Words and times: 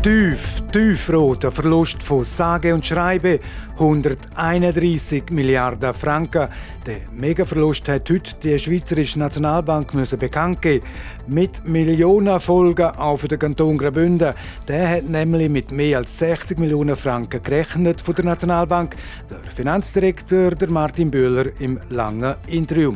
Tief, 0.00 0.62
tiefrot, 0.70 1.44
ein 1.44 1.50
Verlust 1.50 2.04
von 2.04 2.22
sage 2.22 2.72
und 2.72 2.86
schreibe 2.86 3.40
131 3.80 5.24
Milliarden 5.30 5.92
Franken. 5.92 6.46
Der 6.86 7.00
Megaverlust 7.12 7.88
hat 7.88 8.08
heute 8.08 8.32
die 8.40 8.56
Schweizerische 8.56 9.18
Nationalbank 9.18 9.92
müssen 9.94 10.20
bekannt 10.20 10.62
geben. 10.62 10.86
Mit 11.26 11.64
Millionen 11.64 12.38
Folgen 12.38 12.92
für 13.16 13.26
den 13.26 13.40
Kanton 13.40 13.76
Graubünden. 13.76 14.34
Der 14.68 14.88
hat 14.88 15.08
nämlich 15.08 15.48
mit 15.48 15.72
mehr 15.72 15.98
als 15.98 16.16
60 16.16 16.60
Millionen 16.60 16.94
Franken 16.94 17.42
gerechnet 17.42 18.00
von 18.00 18.14
der 18.14 18.24
Nationalbank. 18.24 18.94
Der 19.28 19.50
Finanzdirektor 19.50 20.52
der 20.52 20.70
Martin 20.70 21.10
Böhler 21.10 21.46
im 21.58 21.80
langen 21.88 22.36
Interview. 22.46 22.94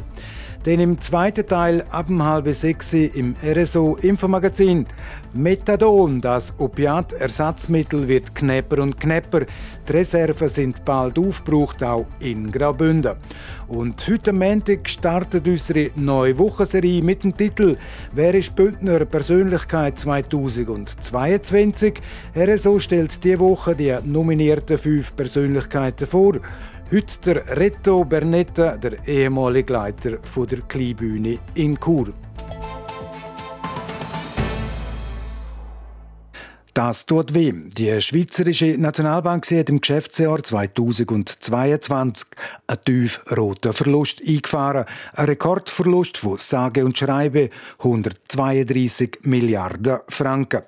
Denn 0.64 0.78
im 0.78 1.00
zweiten 1.00 1.46
Teil 1.46 1.84
ab 1.90 2.08
um 2.08 2.22
halb 2.22 2.52
sechs 2.54 2.92
im 2.92 3.34
RSO 3.44 3.96
Infomagazin 4.00 4.86
Methadon, 5.32 6.20
das 6.20 6.54
Opiatersatzmittel, 6.58 8.06
wird 8.06 8.34
knapper 8.34 8.82
und 8.82 9.00
knapper. 9.00 9.40
Die 9.88 9.92
Reserven 9.92 10.46
sind 10.46 10.84
bald 10.84 11.18
aufgebraucht, 11.18 11.82
auch 11.82 12.06
in 12.20 12.52
Graubünden. 12.52 13.16
Und 13.66 14.06
heute 14.06 14.32
Montag 14.32 14.88
startet 14.88 15.48
unsere 15.48 15.90
neue 15.96 16.38
Wochenserie 16.38 17.02
mit 17.02 17.24
dem 17.24 17.36
Titel 17.36 17.76
Wer 18.12 18.34
ist 18.34 18.54
Bündner 18.54 19.04
Persönlichkeit 19.04 19.98
2022? 19.98 21.94
RSO 22.36 22.78
stellt 22.78 23.24
diese 23.24 23.40
Woche 23.40 23.74
die 23.74 23.96
nominierten 24.04 24.78
fünf 24.78 25.16
Persönlichkeiten 25.16 26.06
vor. 26.06 26.34
Heute 26.92 27.20
der 27.24 27.56
Reto 27.56 28.04
Bernetta, 28.04 28.76
der 28.76 29.08
ehemalige 29.08 29.72
Leiter 29.72 30.18
der 30.50 30.60
Kleinbühne 30.68 31.38
in 31.54 31.78
Chur. 31.80 32.08
Das 36.74 37.04
tut 37.04 37.34
weh. 37.34 37.52
Die 37.52 38.00
Schweizerische 38.00 38.78
Nationalbank 38.78 39.44
hat 39.50 39.68
im 39.68 39.82
Geschäftsjahr 39.82 40.42
2022 40.42 42.28
einen 42.66 42.84
tiefroten 42.86 43.74
Verlust 43.74 44.22
eingefahren. 44.26 44.86
Ein 45.12 45.26
Rekordverlust 45.26 46.16
von 46.16 46.38
sage 46.38 46.82
und 46.86 46.96
schreibe 46.96 47.50
132 47.80 49.18
Milliarden 49.24 49.98
Franken. 50.08 50.62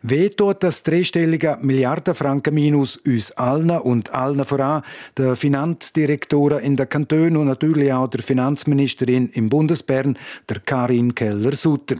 Weh 0.00 0.30
tut 0.30 0.62
das 0.62 0.82
dreistellige 0.82 1.58
Milliarden 1.60 2.14
Minus 2.52 2.96
uns 2.96 3.32
allen 3.32 3.70
und 3.70 4.14
allen 4.14 4.46
voran, 4.46 4.80
der 5.18 5.36
Finanzdirektoren 5.36 6.60
in 6.60 6.76
der 6.76 6.86
Kanton 6.86 7.36
und 7.36 7.48
natürlich 7.48 7.92
auch 7.92 8.08
der 8.08 8.22
Finanzministerin 8.22 9.28
im 9.34 9.50
Bundesbern, 9.50 10.16
der 10.48 10.60
Karin 10.60 11.14
Keller-Sutter. 11.14 11.96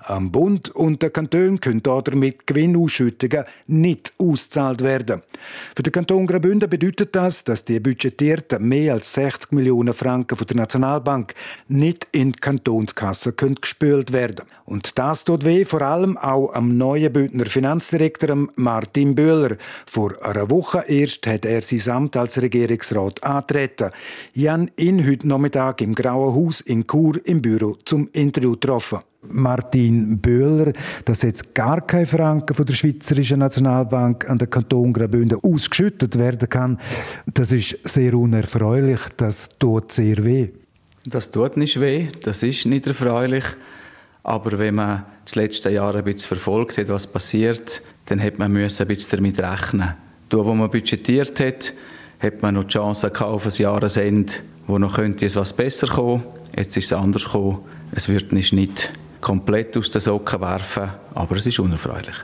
Am 0.00 0.30
Bund 0.30 0.70
und 0.70 1.02
der 1.02 1.10
Kanton 1.10 1.60
können 1.60 1.82
damit 1.82 2.46
Gewinnausschüttungen 2.46 3.44
nicht 3.66 4.12
ausgezahlt 4.18 4.82
werden. 4.82 5.22
Für 5.74 5.82
den 5.82 5.92
Kanton 5.92 6.26
Graubünden 6.26 6.68
bedeutet 6.68 7.14
das, 7.14 7.44
dass 7.44 7.64
die 7.64 7.80
budgetierten 7.80 8.66
mehr 8.66 8.94
als 8.94 9.12
60 9.14 9.52
Millionen 9.52 9.94
Franken 9.94 10.36
von 10.36 10.46
der 10.46 10.56
Nationalbank 10.56 11.34
nicht 11.68 12.06
in 12.12 12.32
die 12.32 12.38
Kantonskasse 12.38 13.32
können 13.32 13.56
gespült 13.56 14.12
werden. 14.12 14.44
Und 14.64 14.98
das 14.98 15.24
tut 15.24 15.44
weh, 15.44 15.64
vor 15.64 15.82
allem 15.82 16.16
auch 16.16 16.52
am 16.54 16.76
neuen 16.76 17.12
Bündner 17.12 17.46
Finanzdirektor 17.46 18.48
Martin 18.56 19.14
Böhler. 19.14 19.56
Vor 19.86 20.24
einer 20.24 20.50
Woche 20.50 20.84
erst 20.88 21.26
hat 21.26 21.44
er 21.44 21.62
sein 21.62 21.94
Amt 21.94 22.16
als 22.16 22.40
Regierungsrat 22.40 23.22
antreten. 23.22 23.90
Jan 24.32 24.70
ihn 24.76 25.06
heute 25.06 25.28
Nachmittag 25.28 25.80
im 25.80 25.94
Grauen 25.94 26.34
Haus 26.34 26.60
in 26.60 26.86
Chur 26.86 27.20
im 27.24 27.42
Büro 27.42 27.76
zum 27.84 28.08
Interview 28.12 28.52
getroffen. 28.52 29.00
Martin 29.28 30.18
Böhler, 30.18 30.72
dass 31.04 31.22
jetzt 31.22 31.54
gar 31.54 31.80
kein 31.80 32.06
Franken 32.06 32.54
von 32.54 32.66
der 32.66 32.74
Schweizerischen 32.74 33.40
Nationalbank 33.40 34.28
an 34.28 34.38
den 34.38 34.50
Kanton 34.50 34.92
Graubünden 34.92 35.38
ausgeschüttet 35.42 36.18
werden 36.18 36.48
kann, 36.48 36.78
das 37.32 37.52
ist 37.52 37.78
sehr 37.84 38.14
unerfreulich. 38.14 39.00
Das 39.16 39.50
tut 39.58 39.92
sehr 39.92 40.24
weh. 40.24 40.48
Das 41.06 41.30
tut 41.30 41.56
nicht 41.56 41.80
weh, 41.80 42.08
das 42.22 42.42
ist 42.42 42.64
nicht 42.66 42.86
erfreulich. 42.86 43.44
Aber 44.22 44.58
wenn 44.58 44.76
man 44.76 45.04
das 45.24 45.34
letzte 45.34 45.70
Jahr 45.70 45.94
ein 45.94 46.04
bisschen 46.04 46.28
verfolgt 46.28 46.78
hat, 46.78 46.88
was 46.88 47.06
passiert, 47.06 47.82
dann 48.06 48.22
hat 48.22 48.38
man 48.38 48.56
ein 48.56 48.68
bisschen 48.68 49.10
damit 49.10 49.40
rechnen. 49.40 49.94
Da, 50.30 50.38
wo 50.38 50.54
man 50.54 50.70
budgetiert 50.70 51.38
hat, 51.40 51.74
hat 52.20 52.42
man 52.42 52.54
noch 52.54 52.64
die 52.64 52.70
Chance 52.70 53.12
auf 53.20 53.46
ein 53.46 53.52
Jahresende, 53.52 54.32
wo 54.66 54.78
noch 54.78 54.96
könnte 54.96 55.26
es 55.26 55.36
was 55.36 55.52
besser 55.52 55.88
kommen. 55.88 56.24
Jetzt 56.56 56.76
ist 56.76 56.86
es 56.86 56.92
anders 56.92 57.24
gekommen. 57.24 57.58
Es 57.92 58.08
wird 58.08 58.32
nicht 58.32 58.92
komplett 59.24 59.76
aus 59.78 59.90
den 59.90 60.02
Socken 60.02 60.40
werfen, 60.42 60.90
aber 61.14 61.36
es 61.36 61.46
ist 61.46 61.58
unerfreulich. 61.58 62.16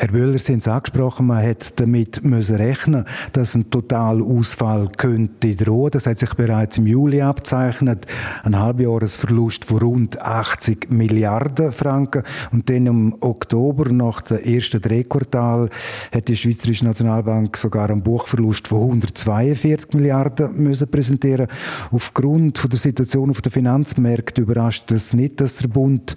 Herr 0.00 0.12
Böhler, 0.12 0.38
Sie 0.38 0.52
haben 0.52 0.60
es 0.60 0.66
angesprochen, 0.66 1.26
man 1.26 1.46
hat 1.46 1.78
damit 1.78 2.24
müssen 2.24 2.56
rechnen 2.56 3.04
dass 3.32 3.54
ein 3.54 3.68
Totalausfall 3.68 4.88
könnte 4.96 5.54
drohen. 5.54 5.90
Das 5.90 6.06
hat 6.06 6.18
sich 6.18 6.32
bereits 6.32 6.78
im 6.78 6.86
Juli 6.86 7.20
abzeichnet. 7.20 8.06
Ein 8.42 8.58
Halbjahresverlust 8.58 9.66
von 9.66 9.78
rund 9.78 10.18
80 10.18 10.90
Milliarden 10.90 11.70
Franken. 11.70 12.22
Und 12.50 12.70
dann 12.70 12.86
im 12.86 13.14
Oktober, 13.20 13.92
nach 13.92 14.22
dem 14.22 14.38
ersten 14.38 14.80
Drehquartal, 14.80 15.68
hat 16.14 16.28
die 16.28 16.36
Schweizerische 16.36 16.86
Nationalbank 16.86 17.58
sogar 17.58 17.90
einen 17.90 18.02
Buchverlust 18.02 18.68
von 18.68 18.80
142 18.80 19.92
Milliarden 19.92 20.56
müssen 20.56 20.90
präsentieren. 20.90 21.46
Aufgrund 21.90 22.56
von 22.56 22.70
der 22.70 22.78
Situation 22.78 23.28
auf 23.28 23.42
den 23.42 23.52
Finanzmärkten 23.52 24.44
überrascht 24.44 24.90
es 24.92 25.12
nicht, 25.12 25.42
dass 25.42 25.58
der 25.58 25.68
Bund 25.68 26.16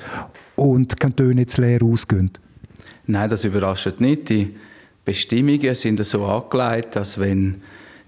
und 0.56 0.94
die 0.94 0.96
Kantone 0.96 1.42
jetzt 1.42 1.58
leer 1.58 1.84
ausgehen. 1.84 2.32
Nein, 3.06 3.30
das 3.30 3.44
überrascht 3.44 4.00
nicht. 4.00 4.30
Die 4.30 4.56
Bestimmungen 5.06 5.76
sind 5.76 6.04
so 6.06 6.26
angelegt, 6.26 6.96
dass 6.96 7.20
wenn 7.20 7.62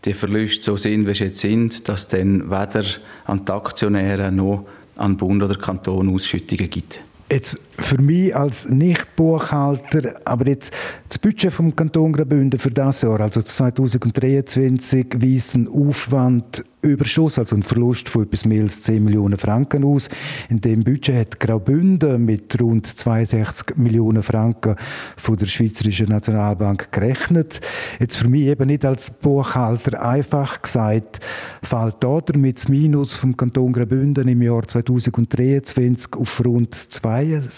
die 0.06 0.14
Verluste 0.14 0.64
so 0.64 0.78
sind, 0.78 1.08
wie 1.08 1.14
sie 1.14 1.26
jetzt 1.26 1.42
sind, 1.42 1.88
dass 1.90 2.08
dann 2.08 2.50
weder 2.50 2.86
an 3.26 3.44
die 3.44 3.52
Aktionäre 3.52 4.32
noch 4.32 4.66
an 4.96 5.18
Bund 5.18 5.44
oder 5.44 5.56
Kanton 5.56 6.14
Ausschüttungen 6.14 6.70
gibt. 6.70 7.00
Jetzt 7.30 7.60
für 7.78 8.02
mich 8.02 8.36
als 8.36 8.70
Nicht-Buchhalter, 8.70 10.22
aber 10.26 10.48
jetzt 10.48 10.74
das 11.10 11.20
Budget 11.20 11.52
vom 11.52 11.76
Kanton 11.76 12.14
Graubünden 12.14 12.60
für 12.60 12.72
das 12.72 13.02
Jahr, 13.02 13.22
also 13.22 13.42
2023, 13.42 15.08
weist 15.16 15.56
einen 15.56 15.68
Aufwandüberschuss, 15.68 17.38
also 17.38 17.56
einen 17.56 17.64
Verlust 17.64 18.10
von 18.10 18.24
etwas 18.24 18.46
mehr 18.46 18.64
als 18.64 18.84
10 18.84 19.04
Millionen 19.04 19.38
Franken 19.38 19.84
aus. 19.84 20.10
In 20.50 20.62
dem 20.62 20.84
Budget 20.84 21.16
hat 21.16 21.40
Graubünden 21.40 22.26
mit 22.26 22.60
rund 22.62 22.88
62 22.88 23.78
Millionen 23.78 24.24
Franken 24.24 24.76
von 25.16 25.36
der 25.38 25.46
Schweizerischen 25.46 26.08
Nationalbank 26.08 26.92
gerechnet. 26.92 27.62
Jetzt 28.00 28.18
für 28.18 28.30
mich 28.30 28.48
eben 28.48 28.68
nicht 28.68 28.86
als 28.86 29.12
Buchhalter 29.12 30.02
einfach 30.02 30.62
gesagt, 30.62 31.20
fällt 31.62 31.96
da 32.00 32.20
damit 32.22 32.58
das 32.58 32.68
Minus 32.68 33.14
vom 33.14 33.38
Kanton 33.38 33.74
Graubünden 33.74 34.28
im 34.28 34.42
Jahr 34.42 34.68
2023 34.68 36.14
auf 36.18 36.44
rund 36.44 36.76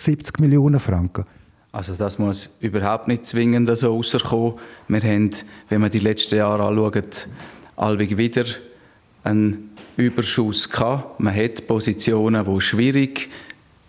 72 0.07 0.39
Millionen 0.39 0.79
Franken. 0.79 1.25
Also 1.73 1.93
das 1.93 2.17
muss 2.17 2.55
überhaupt 2.61 3.09
nicht 3.09 3.25
zwingend 3.25 3.77
so 3.77 3.93
rauskommen. 3.93 4.53
Wir 4.87 5.01
haben, 5.01 5.31
wenn 5.67 5.81
man 5.81 5.91
die 5.91 5.99
letzten 5.99 6.37
Jahre 6.37 6.63
anschaut, 6.63 7.27
allweg 7.75 8.17
wieder 8.17 8.45
einen 9.25 9.71
Überschuss 9.97 10.69
gehabt. 10.69 11.19
Man 11.19 11.35
hat 11.35 11.67
Positionen, 11.67 12.45
die 12.45 12.61
schwierig 12.61 13.29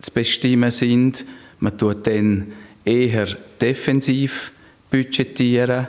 zu 0.02 0.12
bestimmen 0.12 0.72
sind. 0.72 1.24
Man 1.60 1.78
tut 1.78 2.06
dann 2.06 2.52
eher 2.84 3.26
defensiv 3.60 4.50
budgetieren. 4.90 5.86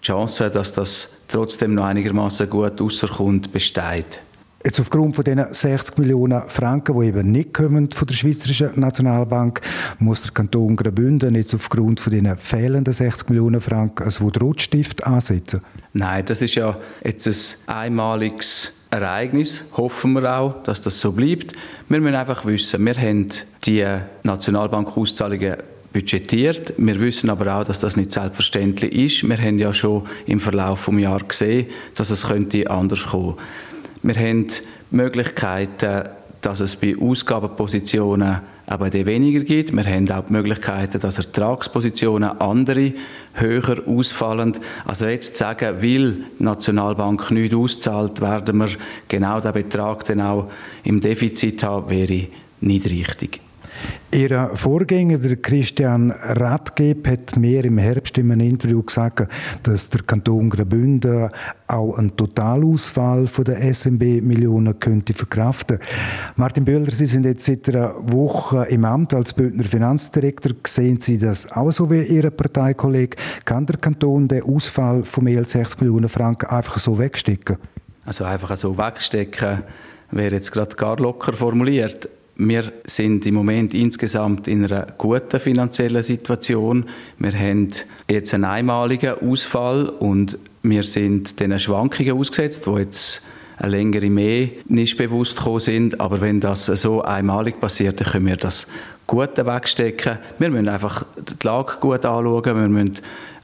Die 0.00 0.06
Chance, 0.06 0.50
dass 0.50 0.72
das 0.72 1.10
trotzdem 1.28 1.74
noch 1.74 1.84
einigermaßen 1.84 2.48
gut 2.48 2.80
rauskommt, 2.80 3.52
besteht. 3.52 4.20
Jetzt 4.66 4.80
aufgrund 4.80 5.14
von 5.14 5.24
diesen 5.24 5.44
60 5.52 5.98
Millionen 5.98 6.48
Franken, 6.48 6.98
die 6.98 7.08
eben 7.08 7.30
nicht 7.30 7.52
kommen 7.52 7.90
von 7.92 8.08
der 8.08 8.14
Schweizerischen 8.14 8.70
Nationalbank, 8.76 9.60
muss 9.98 10.22
der 10.22 10.30
Kanton 10.30 10.74
Graubünden 10.74 11.34
jetzt 11.34 11.54
aufgrund 11.54 12.00
von 12.00 12.10
diesen 12.10 12.34
fehlenden 12.38 12.94
60 12.94 13.28
Millionen 13.28 13.60
Franken 13.60 14.04
ein 14.04 14.40
Rotstift 14.40 15.04
ansetzen? 15.04 15.60
Nein, 15.92 16.24
das 16.24 16.40
ist 16.40 16.54
ja 16.54 16.78
jetzt 17.04 17.26
ein 17.66 17.74
einmaliges 17.74 18.72
Ereignis. 18.88 19.66
Hoffen 19.76 20.14
wir 20.14 20.34
auch, 20.34 20.62
dass 20.62 20.80
das 20.80 20.98
so 20.98 21.12
bleibt. 21.12 21.52
Wir 21.90 22.00
müssen 22.00 22.14
einfach 22.14 22.46
wissen, 22.46 22.86
wir 22.86 22.96
haben 22.96 23.26
die 23.66 23.86
Nationalbank-Auszahlungen 24.22 25.56
budgetiert. 25.92 26.72
Wir 26.78 26.98
wissen 27.00 27.28
aber 27.28 27.54
auch, 27.54 27.64
dass 27.64 27.80
das 27.80 27.96
nicht 27.96 28.12
selbstverständlich 28.12 28.94
ist. 28.94 29.28
Wir 29.28 29.36
haben 29.36 29.58
ja 29.58 29.74
schon 29.74 30.06
im 30.24 30.40
Verlauf 30.40 30.86
des 30.86 31.00
Jahres 31.00 31.28
gesehen, 31.28 31.66
dass 31.96 32.08
es 32.08 32.28
könnte 32.28 32.70
anders 32.70 33.08
kommen 33.08 33.36
könnte. 33.36 33.42
Wir 34.06 34.16
haben 34.16 34.48
Möglichkeiten, 34.90 36.10
dass 36.42 36.60
es 36.60 36.76
bei 36.76 36.94
Ausgabenpositionen 37.00 38.40
aber 38.66 38.90
die 38.90 39.06
weniger 39.06 39.40
gibt. 39.40 39.74
Wir 39.74 39.84
haben 39.84 40.10
auch 40.10 40.26
die 40.26 40.32
Möglichkeiten, 40.34 41.00
dass 41.00 41.16
Ertragspositionen 41.16 42.38
andere 42.38 42.92
höher 43.32 43.82
ausfallen. 43.86 44.58
Also 44.84 45.06
jetzt 45.06 45.38
zu 45.38 45.44
sagen, 45.44 45.76
weil 45.80 46.12
die 46.12 46.24
Nationalbank 46.38 47.30
nicht 47.30 47.54
auszahlt, 47.54 48.20
werden 48.20 48.58
wir 48.58 48.68
genau 49.08 49.40
den 49.40 49.54
Betrag 49.54 50.04
dann 50.04 50.20
auch 50.20 50.50
im 50.82 51.00
Defizit 51.00 51.62
haben, 51.62 51.88
wäre 51.88 52.26
nicht 52.60 52.90
richtig. 52.90 53.40
Ihr 54.14 54.50
Vorgänger, 54.54 55.18
der 55.18 55.34
Christian 55.34 56.12
Radgeb, 56.12 57.08
hat 57.08 57.36
mir 57.36 57.64
im 57.64 57.78
Herbst 57.78 58.16
in 58.16 58.30
einem 58.30 58.46
Interview 58.46 58.80
gesagt, 58.80 59.26
dass 59.64 59.90
der 59.90 60.02
Kanton 60.02 60.50
Graubünden 60.50 61.30
auch 61.66 61.98
einen 61.98 62.16
Totalausfall 62.16 63.26
von 63.26 63.44
der 63.44 63.74
SMB 63.74 64.22
Millionen 64.22 64.78
könnte 64.78 65.14
verkraften. 65.14 65.80
Martin 66.36 66.64
Böhler, 66.64 66.92
Sie 66.92 67.06
sind 67.06 67.24
jetzt 67.24 67.44
seit 67.44 67.68
einer 67.68 67.92
Woche 67.98 68.66
im 68.66 68.84
Amt 68.84 69.14
als 69.14 69.32
Bündner 69.32 69.64
Finanzdirektor. 69.64 70.52
Sehen 70.64 71.00
Sie 71.00 71.18
das 71.18 71.50
auch 71.50 71.72
so 71.72 71.90
wie 71.90 72.04
Ihr 72.04 72.30
Parteikollege? 72.30 73.16
Kann 73.44 73.66
der 73.66 73.78
Kanton 73.78 74.28
den 74.28 74.44
Ausfall 74.44 75.02
von 75.02 75.24
mehr 75.24 75.38
als 75.38 75.50
60 75.50 75.80
Millionen 75.80 76.08
Franken 76.08 76.46
einfach 76.46 76.78
so 76.78 77.00
wegstecken? 77.00 77.56
Also 78.04 78.22
einfach 78.22 78.54
so 78.54 78.78
wegstecken 78.78 79.64
wäre 80.12 80.36
jetzt 80.36 80.52
gerade 80.52 80.76
gar 80.76 80.98
locker 80.98 81.32
formuliert. 81.32 82.08
Wir 82.36 82.72
sind 82.84 83.24
im 83.26 83.34
Moment 83.34 83.74
insgesamt 83.74 84.48
in 84.48 84.64
einer 84.64 84.86
guten 84.98 85.38
finanziellen 85.38 86.02
Situation. 86.02 86.86
Wir 87.18 87.32
haben 87.32 87.68
jetzt 88.08 88.34
einen 88.34 88.44
einmaligen 88.44 89.14
Ausfall 89.20 89.88
und 89.88 90.36
wir 90.62 90.82
sind 90.82 91.38
den 91.38 91.56
Schwankungen 91.58 92.18
ausgesetzt, 92.18 92.66
die 92.66 92.80
jetzt 92.80 93.22
eine 93.56 93.70
längere 93.70 94.10
mehr 94.10 94.48
nicht 94.66 94.96
bewusst 94.96 95.36
gekommen 95.36 95.60
sind. 95.60 96.00
Aber 96.00 96.20
wenn 96.20 96.40
das 96.40 96.66
so 96.66 97.02
einmalig 97.02 97.60
passiert, 97.60 98.00
dann 98.00 98.08
können 98.08 98.26
wir 98.26 98.36
das 98.36 98.66
gut 99.06 99.36
wegstecken. 99.36 100.18
Wir 100.38 100.50
müssen 100.50 100.68
einfach 100.68 101.04
die 101.16 101.46
Lage 101.46 101.74
gut 101.80 102.04
anschauen. 102.04 102.44
Wir 102.44 102.68
müssen 102.68 102.98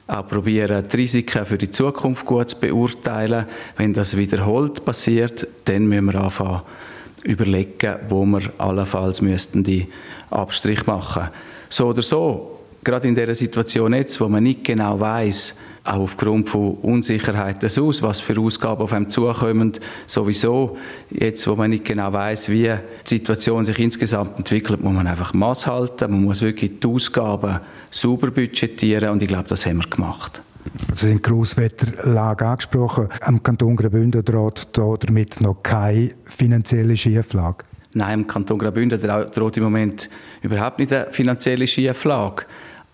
auch 0.09 0.27
probieren, 0.27 0.83
die 0.91 0.97
Risiken 0.97 1.47
für 1.47 1.59
die 1.59 1.71
Zukunft 1.71 2.27
gut 2.27 2.51
zu 2.51 2.59
beurteilen. 2.59 3.47
Wenn 3.77 3.93
das 3.93 4.17
wiederholt 4.17 4.85
passiert, 4.85 5.47
dann 5.67 5.87
müssen 5.87 6.07
wir 6.07 6.17
anfangen, 6.17 6.63
überlegen, 7.25 7.97
wo 8.09 8.25
wir 8.25 8.41
allenfalls 8.59 9.21
müssten 9.21 9.65
die 9.65 9.89
Abstrich 10.31 10.87
machen. 10.87 11.29
So 11.69 11.89
oder 11.89 12.03
so, 12.03 12.61
gerade 12.83 13.09
in 13.09 13.15
der 13.15 13.35
Situation 13.35 13.95
jetzt, 13.95 14.21
wo 14.21 14.29
man 14.29 14.43
nicht 14.43 14.65
genau 14.65 14.99
weiß, 14.99 15.57
auch 15.85 16.01
aufgrund 16.01 16.49
von 16.49 16.75
Unsicherheiten 16.83 17.71
aus, 17.83 18.03
was 18.03 18.21
für 18.21 18.39
Ausgaben 18.39 18.83
auf 18.83 18.93
einem 18.93 19.09
zukommen, 19.09 19.73
sowieso 20.07 20.77
jetzt, 21.11 21.47
wo 21.49 21.57
man 21.57 21.71
nicht 21.71 21.85
genau 21.85 22.13
weiß, 22.13 22.51
wie 22.51 22.71
die 23.07 23.09
Situation 23.09 23.65
sich 23.65 23.79
insgesamt 23.79 24.37
entwickelt, 24.37 24.83
muss 24.83 24.93
man 24.93 25.07
einfach 25.07 25.33
Maß 25.33 25.67
halten, 25.67 26.11
man 26.11 26.25
muss 26.25 26.43
wirklich 26.43 26.81
die 26.81 26.87
Ausgaben 26.87 27.61
sauber 27.91 28.31
budgetieren 28.31 29.11
und 29.11 29.23
ich 29.23 29.29
glaube, 29.29 29.49
das 29.49 29.65
haben 29.67 29.79
wir 29.79 29.89
gemacht. 29.89 30.43
Sie 30.95 31.09
sind 31.09 31.23
Grosswetterlage 31.23 32.47
angesprochen. 32.47 33.09
Am 33.21 33.43
Kanton 33.43 33.77
Graubünden 33.77 34.25
droht 34.25 34.69
damit 34.75 35.41
noch 35.41 35.63
keine 35.63 36.11
finanzielle 36.25 36.97
Schieflage. 36.97 37.65
Nein, 37.95 38.21
im 38.21 38.27
Kanton 38.27 38.59
Graubünden 38.59 39.01
droht 39.01 39.57
im 39.57 39.65
Moment 39.65 40.09
überhaupt 40.43 40.79
nicht 40.79 40.93
eine 40.93 41.13
finanzielle 41.13 41.67
Schieflage. 41.67 42.45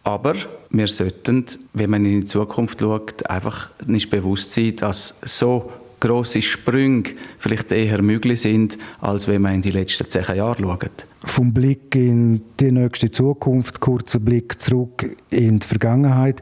Aber 0.04 0.34
wir 0.70 0.86
sollten, 0.86 1.44
wenn 1.72 1.90
man 1.90 2.04
in 2.04 2.20
die 2.20 2.26
Zukunft 2.26 2.80
schaut, 2.80 3.28
einfach 3.28 3.70
nicht 3.86 4.08
bewusst 4.08 4.52
sein, 4.52 4.76
dass 4.76 5.18
so 5.22 5.72
grosse 5.98 6.42
Sprünge 6.42 7.10
vielleicht 7.38 7.72
eher 7.72 8.02
möglich 8.02 8.42
sind, 8.42 8.78
als 9.00 9.26
wenn 9.28 9.42
man 9.42 9.54
in 9.54 9.62
die 9.62 9.70
letzten 9.70 10.08
zehn 10.08 10.36
Jahre 10.36 10.62
schaut. 10.62 11.06
Vom 11.20 11.52
Blick 11.52 11.94
in 11.94 12.42
die 12.60 12.70
nächste 12.70 13.10
Zukunft, 13.10 13.80
kurzer 13.80 14.20
Blick 14.20 14.60
zurück 14.60 15.16
in 15.30 15.58
die 15.58 15.66
Vergangenheit. 15.66 16.40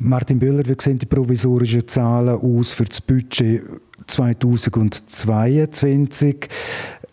Martin 0.00 0.38
Büller, 0.38 0.64
wie 0.66 0.74
sehen 0.78 0.98
die 0.98 1.06
provisorischen 1.06 1.86
Zahlen 1.86 2.38
aus 2.38 2.72
für 2.72 2.84
das 2.84 3.00
Budget 3.00 3.62
2022? 4.06 6.48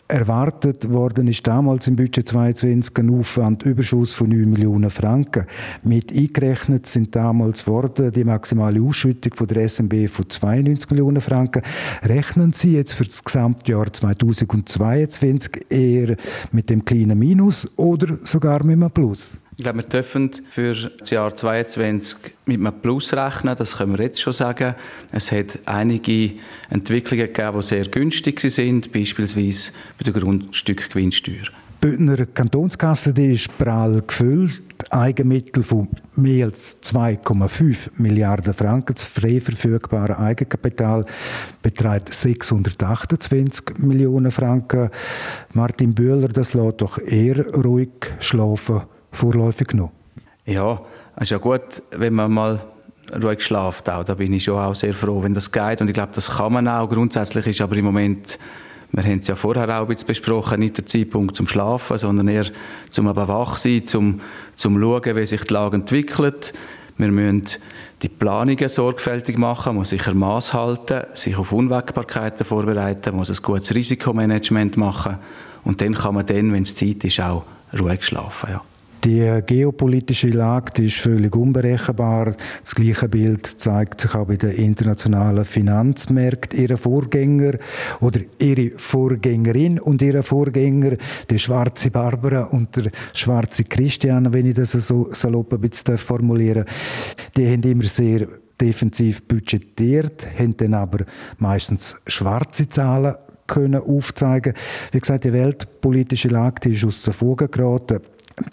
Erwartet 0.08 0.90
worden 0.90 1.28
ist 1.28 1.46
damals 1.46 1.86
im 1.86 1.94
Budget 1.94 2.26
22 2.26 2.98
ein 2.98 3.10
Aufwandüberschuss 3.10 4.12
von 4.12 4.30
9 4.30 4.50
Millionen 4.50 4.90
Franken. 4.90 5.46
Mit 5.84 6.10
eingerechnet 6.10 6.86
sind 6.86 7.14
damals 7.14 7.68
worden 7.68 8.10
die 8.10 8.24
maximale 8.24 8.82
Ausschüttung 8.82 9.34
von 9.34 9.46
der 9.46 9.68
SMB 9.68 10.08
von 10.08 10.28
92 10.28 10.90
Millionen 10.90 11.20
Franken. 11.20 11.62
Rechnen 12.02 12.52
Sie 12.52 12.72
jetzt 12.72 12.94
für 12.94 13.04
das 13.04 13.22
Gesamtjahr 13.22 13.92
2022 13.92 15.66
eher 15.70 16.16
mit 16.50 16.70
dem 16.70 16.84
kleinen 16.84 17.16
Minus 17.16 17.70
oder 17.78 18.18
sogar 18.24 18.64
mit 18.64 18.78
einem 18.78 18.90
Plus? 18.90 19.38
Ich 19.60 19.64
glaube, 19.64 19.80
wir 19.80 19.88
dürfen 19.90 20.30
für 20.48 20.74
das 20.74 21.10
Jahr 21.10 21.36
2022 21.36 22.32
mit 22.46 22.60
einem 22.60 22.80
Plus 22.80 23.12
rechnen, 23.12 23.54
das 23.58 23.76
können 23.76 23.98
wir 23.98 24.06
jetzt 24.06 24.22
schon 24.22 24.32
sagen. 24.32 24.74
Es 25.12 25.30
hat 25.32 25.58
einige 25.66 26.30
Entwicklungen 26.70 27.26
gegeben, 27.26 27.60
die 27.60 27.66
sehr 27.66 27.84
günstig 27.84 28.40
sind, 28.40 28.90
beispielsweise 28.90 29.72
bei 29.98 30.10
der 30.10 30.14
Grundstückgewinnsteuer. 30.14 31.44
Die 31.44 31.86
Bündner 31.86 32.24
Kantonskasse 32.24 33.12
die 33.12 33.34
ist 33.34 33.58
prall 33.58 34.02
gefüllt. 34.06 34.62
Eigenmittel 34.88 35.62
von 35.62 35.88
mehr 36.16 36.46
als 36.46 36.82
2,5 36.82 37.90
Milliarden 37.98 38.54
Franken. 38.54 38.94
Das 38.94 39.04
frei 39.04 39.42
verfügbare 39.42 40.18
Eigenkapital 40.18 41.04
beträgt 41.60 42.14
628 42.14 43.76
Millionen 43.76 44.30
Franken. 44.30 44.88
Martin 45.52 45.92
Bühler, 45.92 46.28
das 46.28 46.54
lässt 46.54 46.80
doch 46.80 46.96
eher 46.96 47.46
ruhig 47.52 47.90
schlafen 48.20 48.84
vorläufig 49.12 49.68
genommen? 49.68 49.92
Ja, 50.46 50.80
es 51.16 51.22
ist 51.22 51.30
ja 51.30 51.38
gut, 51.38 51.82
wenn 51.90 52.14
man 52.14 52.32
mal 52.32 52.60
ruhig 53.22 53.42
schlaft. 53.42 53.88
Auch. 53.88 54.04
Da 54.04 54.14
bin 54.14 54.32
ich 54.32 54.44
schon 54.44 54.58
auch 54.58 54.74
sehr 54.74 54.94
froh, 54.94 55.22
wenn 55.22 55.34
das 55.34 55.50
geht. 55.50 55.80
Und 55.80 55.88
ich 55.88 55.94
glaube, 55.94 56.12
das 56.14 56.30
kann 56.36 56.52
man 56.52 56.68
auch. 56.68 56.88
Grundsätzlich 56.88 57.46
ist 57.46 57.60
aber 57.60 57.76
im 57.76 57.84
Moment, 57.84 58.38
wir 58.92 59.04
haben 59.04 59.18
es 59.18 59.28
ja 59.28 59.36
vorher 59.36 59.80
auch 59.80 59.88
ein 59.88 59.96
besprochen, 60.06 60.60
nicht 60.60 60.76
der 60.76 60.86
Zeitpunkt 60.86 61.36
zum 61.36 61.46
Schlafen, 61.46 61.98
sondern 61.98 62.28
eher 62.28 62.46
zum 62.88 63.06
aber 63.06 63.28
wach 63.28 63.56
sein, 63.56 63.86
zum, 63.86 64.20
zum 64.56 64.80
schauen, 64.80 65.16
wie 65.16 65.26
sich 65.26 65.44
die 65.44 65.54
Lage 65.54 65.76
entwickelt. 65.76 66.52
Wir 66.96 67.08
müssen 67.08 67.44
die 68.02 68.08
Planungen 68.08 68.68
sorgfältig 68.68 69.38
machen, 69.38 69.76
muss 69.76 69.90
sicher 69.90 70.12
Maß 70.12 70.52
halten, 70.52 71.04
sich 71.14 71.36
auf 71.36 71.52
Unwägbarkeiten 71.52 72.44
vorbereiten, 72.44 73.14
muss 73.14 73.30
ein 73.30 73.42
gutes 73.42 73.74
Risikomanagement 73.74 74.76
machen. 74.76 75.16
Und 75.64 75.80
dann 75.80 75.94
kann 75.94 76.14
man 76.14 76.26
dann, 76.26 76.52
wenn 76.52 76.64
es 76.64 76.74
Zeit 76.74 77.04
ist, 77.04 77.20
auch 77.20 77.44
ruhig 77.78 78.02
schlafen. 78.02 78.50
Ja. 78.50 78.62
Die 79.04 79.40
geopolitische 79.46 80.28
Lage 80.28 80.82
ist 80.82 80.96
völlig 80.96 81.34
unberechenbar. 81.34 82.34
Das 82.62 82.74
gleiche 82.74 83.08
Bild 83.08 83.46
zeigt 83.46 84.00
sich 84.00 84.14
auch 84.14 84.26
bei 84.26 84.36
den 84.36 84.50
internationalen 84.50 85.44
Finanzmärkten. 85.44 86.60
Ihre 86.60 86.76
Vorgänger 86.76 87.54
oder 88.00 88.20
ihre 88.38 88.72
Vorgängerin 88.76 89.80
und 89.80 90.02
ihre 90.02 90.22
Vorgänger, 90.22 90.96
der 91.30 91.38
schwarze 91.38 91.90
Barbara 91.90 92.42
und 92.42 92.76
der 92.76 92.90
schwarze 93.14 93.64
Christian, 93.64 94.32
wenn 94.32 94.46
ich 94.46 94.54
das 94.54 94.72
so 94.72 95.08
salopp 95.12 95.54
ein 95.54 95.60
bisschen 95.60 95.96
formulieren 95.96 96.64
die 97.36 97.50
haben 97.50 97.62
immer 97.62 97.84
sehr 97.84 98.28
defensiv 98.60 99.22
budgetiert, 99.22 100.28
haben 100.38 100.56
dann 100.56 100.74
aber 100.74 101.04
meistens 101.38 101.96
schwarze 102.06 102.68
Zahlen 102.68 103.14
können 103.46 103.82
aufzeigen. 103.82 104.54
Wie 104.92 105.00
gesagt, 105.00 105.24
die 105.24 105.32
weltpolitische 105.32 106.28
Lage 106.28 106.60
die 106.64 106.74
ist 106.74 106.84
aus 106.84 107.02
der 107.02 107.12
Fuge 107.12 107.48
geraten 107.48 108.00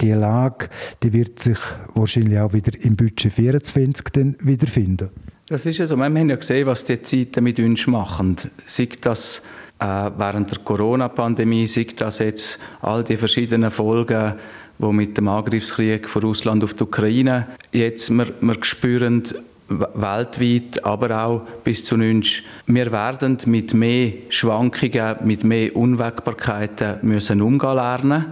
die 0.00 0.12
Lage, 0.12 0.68
die 1.02 1.12
wird 1.12 1.38
sich 1.38 1.58
wahrscheinlich 1.94 2.38
auch 2.38 2.52
wieder 2.52 2.72
im 2.80 2.96
Budget 2.96 3.32
24 3.32 4.06
dann 4.12 4.36
wiederfinden. 4.40 5.10
Das 5.48 5.64
ist 5.64 5.78
ja 5.78 5.86
so. 5.86 5.96
Wir 5.96 6.04
haben 6.04 6.28
ja 6.28 6.36
gesehen, 6.36 6.66
was 6.66 6.84
die 6.84 7.00
Zeiten 7.00 7.42
mit 7.42 7.58
uns 7.58 7.86
machen. 7.86 8.36
Sei 8.66 8.88
das 9.00 9.42
äh, 9.78 9.84
während 9.84 10.50
der 10.50 10.58
Corona-Pandemie, 10.58 11.66
sei 11.66 11.86
das 11.96 12.18
jetzt 12.18 12.58
all 12.82 13.02
die 13.02 13.16
verschiedenen 13.16 13.70
Folgen, 13.70 14.34
die 14.78 14.92
mit 14.92 15.16
dem 15.16 15.28
Angriffskrieg 15.28 16.08
von 16.08 16.22
Russland 16.22 16.64
auf 16.64 16.74
die 16.74 16.82
Ukraine 16.82 17.46
jetzt 17.72 18.10
wir, 18.10 18.26
wir 18.40 18.56
spüren, 18.62 19.22
weltweit, 19.68 20.84
aber 20.84 21.24
auch 21.24 21.42
bis 21.62 21.84
zu 21.84 21.94
uns. 21.94 22.42
Wir 22.66 22.90
werden 22.90 23.38
mit 23.46 23.74
mehr 23.74 24.12
Schwankungen, 24.30 25.16
mit 25.24 25.44
mehr 25.44 25.74
Unwägbarkeiten 25.76 26.98
müssen 27.02 27.42
umgehen 27.42 27.74
lernen 27.74 28.26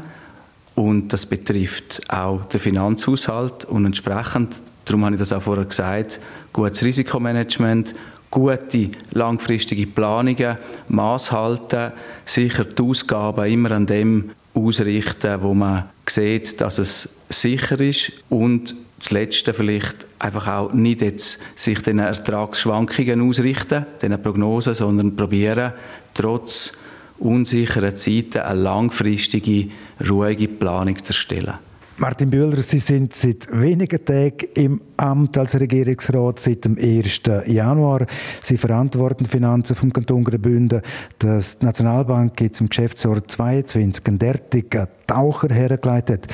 und 0.76 1.12
das 1.12 1.26
betrifft 1.26 2.02
auch 2.08 2.44
den 2.44 2.60
Finanzhaushalt. 2.60 3.64
Und 3.64 3.86
entsprechend, 3.86 4.60
darum 4.84 5.04
habe 5.04 5.16
ich 5.16 5.18
das 5.18 5.32
auch 5.32 5.42
vorher 5.42 5.64
gesagt, 5.64 6.20
gutes 6.52 6.84
Risikomanagement, 6.84 7.94
gute 8.30 8.90
langfristige 9.12 9.86
Planungen, 9.86 10.58
Maß 10.88 11.32
halten, 11.32 11.92
sicher 12.26 12.64
die 12.64 12.82
Ausgaben 12.82 13.50
immer 13.50 13.70
an 13.70 13.86
dem 13.86 14.30
ausrichten, 14.52 15.42
wo 15.42 15.54
man 15.54 15.84
sieht, 16.06 16.60
dass 16.60 16.78
es 16.78 17.08
sicher 17.30 17.80
ist. 17.80 18.12
Und 18.28 18.74
das 18.98 19.10
Letzte 19.10 19.54
vielleicht 19.54 20.06
einfach 20.18 20.46
auch 20.46 20.72
nicht 20.74 21.00
jetzt 21.00 21.40
sich 21.54 21.80
den 21.80 22.00
Ertragsschwankungen 22.00 23.26
ausrichten, 23.26 23.86
den 24.02 24.20
Prognosen, 24.22 24.74
sondern 24.74 25.16
probieren, 25.16 25.72
trotz 26.12 26.72
unsicheren 27.18 27.96
Zeiten 27.96 28.38
eine 28.38 28.60
langfristige, 28.60 29.68
ruhige 30.08 30.48
Planung 30.48 31.02
zu 31.02 31.10
erstellen. 31.10 31.54
Martin 31.98 32.28
Bühler, 32.28 32.58
Sie 32.58 32.78
sind 32.78 33.14
seit 33.14 33.48
wenigen 33.50 34.04
Tagen 34.04 34.48
im 34.52 34.82
Amt 34.98 35.38
als 35.38 35.58
Regierungsrat, 35.58 36.38
seit 36.38 36.66
dem 36.66 36.76
1. 36.76 37.22
Januar. 37.46 38.06
Sie 38.42 38.58
verantworten 38.58 39.24
die 39.24 39.30
Finanzen 39.30 39.74
vom 39.74 39.90
Kanton 39.90 40.22
Graubünden. 40.22 40.82
Die 41.22 41.40
Nationalbank 41.64 42.38
jetzt 42.42 42.60
im 42.60 42.68
Geschäftsjahr 42.68 43.26
22 43.26 44.06
einen 44.08 44.18
derartigen 44.18 44.88
Taucher 45.06 45.48
hergeleitet. 45.54 46.26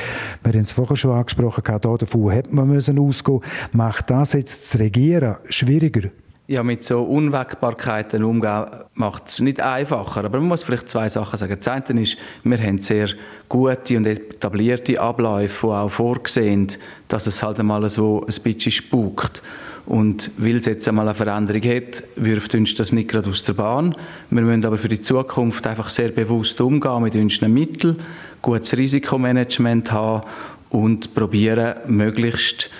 Wir 0.43 0.53
haben 0.53 0.63
es 0.63 0.73
vorher 0.73 0.97
schon 0.97 1.13
angesprochen, 1.13 1.63
davon 1.81 2.31
hätte 2.31 2.53
man 2.53 2.67
müssen 2.67 2.99
ausgehen 2.99 3.41
Macht 3.71 4.11
das 4.11 4.33
jetzt 4.33 4.65
das 4.75 4.81
Regieren 4.81 5.37
schwieriger? 5.49 6.11
Ja, 6.49 6.63
mit 6.63 6.85
so 6.85 7.03
Unwägbarkeiten 7.03 8.25
umgehen, 8.25 8.67
macht 8.95 9.29
es 9.29 9.41
nicht 9.41 9.61
einfacher. 9.61 10.25
Aber 10.25 10.39
man 10.39 10.49
muss 10.49 10.65
vielleicht 10.65 10.91
zwei 10.91 11.09
Sachen 11.09 11.39
sagen. 11.39 11.57
Das 11.57 11.69
eine 11.69 12.03
ist, 12.03 12.19
wir 12.43 12.59
haben 12.59 12.81
sehr 12.81 13.09
gute 13.49 13.97
und 13.97 14.07
etablierte 14.07 15.01
Abläufe, 15.01 15.67
die 15.67 15.73
auch 15.73 15.89
vorgesehen, 15.89 16.69
dass 17.09 17.27
es 17.27 17.43
halt 17.43 17.61
einmal 17.61 17.89
so 17.89 18.27
ein 18.27 18.43
bisschen 18.43 18.73
spukt. 18.73 19.43
Und 19.87 20.31
weil 20.37 20.57
es 20.57 20.67
jetzt 20.67 20.87
einmal 20.89 21.09
eine 21.09 21.15
Veränderung 21.15 21.63
hat, 21.63 22.05
wirft 22.17 22.55
uns 22.55 22.75
das 22.75 22.93
nicht 22.93 23.11
gerade 23.11 23.31
aus 23.31 23.43
der 23.45 23.55
Bahn. 23.55 23.97
Wir 24.31 24.43
müssen 24.43 24.65
aber 24.65 24.79
für 24.79 24.89
die 24.89 25.01
Zukunft 25.01 25.67
einfach 25.67 25.89
sehr 25.89 26.11
bewusst 26.11 26.61
umgehen 26.61 27.03
mit 27.03 27.17
unseren 27.17 27.53
Mitteln, 27.53 27.97
gutes 28.43 28.77
Risikomanagement 28.77 29.91
haben 29.91 30.23
und 30.71 31.15
probieren, 31.15 31.75
möglichst 31.87 32.71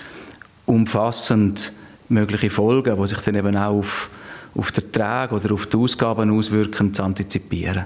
umfassend 0.65 1.73
mögliche 2.13 2.49
Folgen, 2.49 2.95
die 2.99 3.07
sich 3.07 3.19
dann 3.19 3.35
eben 3.35 3.55
auch 3.57 3.77
auf, 3.77 4.09
auf 4.55 4.71
den 4.71 4.85
Ertrag 4.85 5.31
oder 5.31 5.53
auf 5.53 5.65
die 5.67 5.77
Ausgaben 5.77 6.31
auswirken, 6.31 6.93
zu 6.93 7.03
antizipieren. 7.03 7.85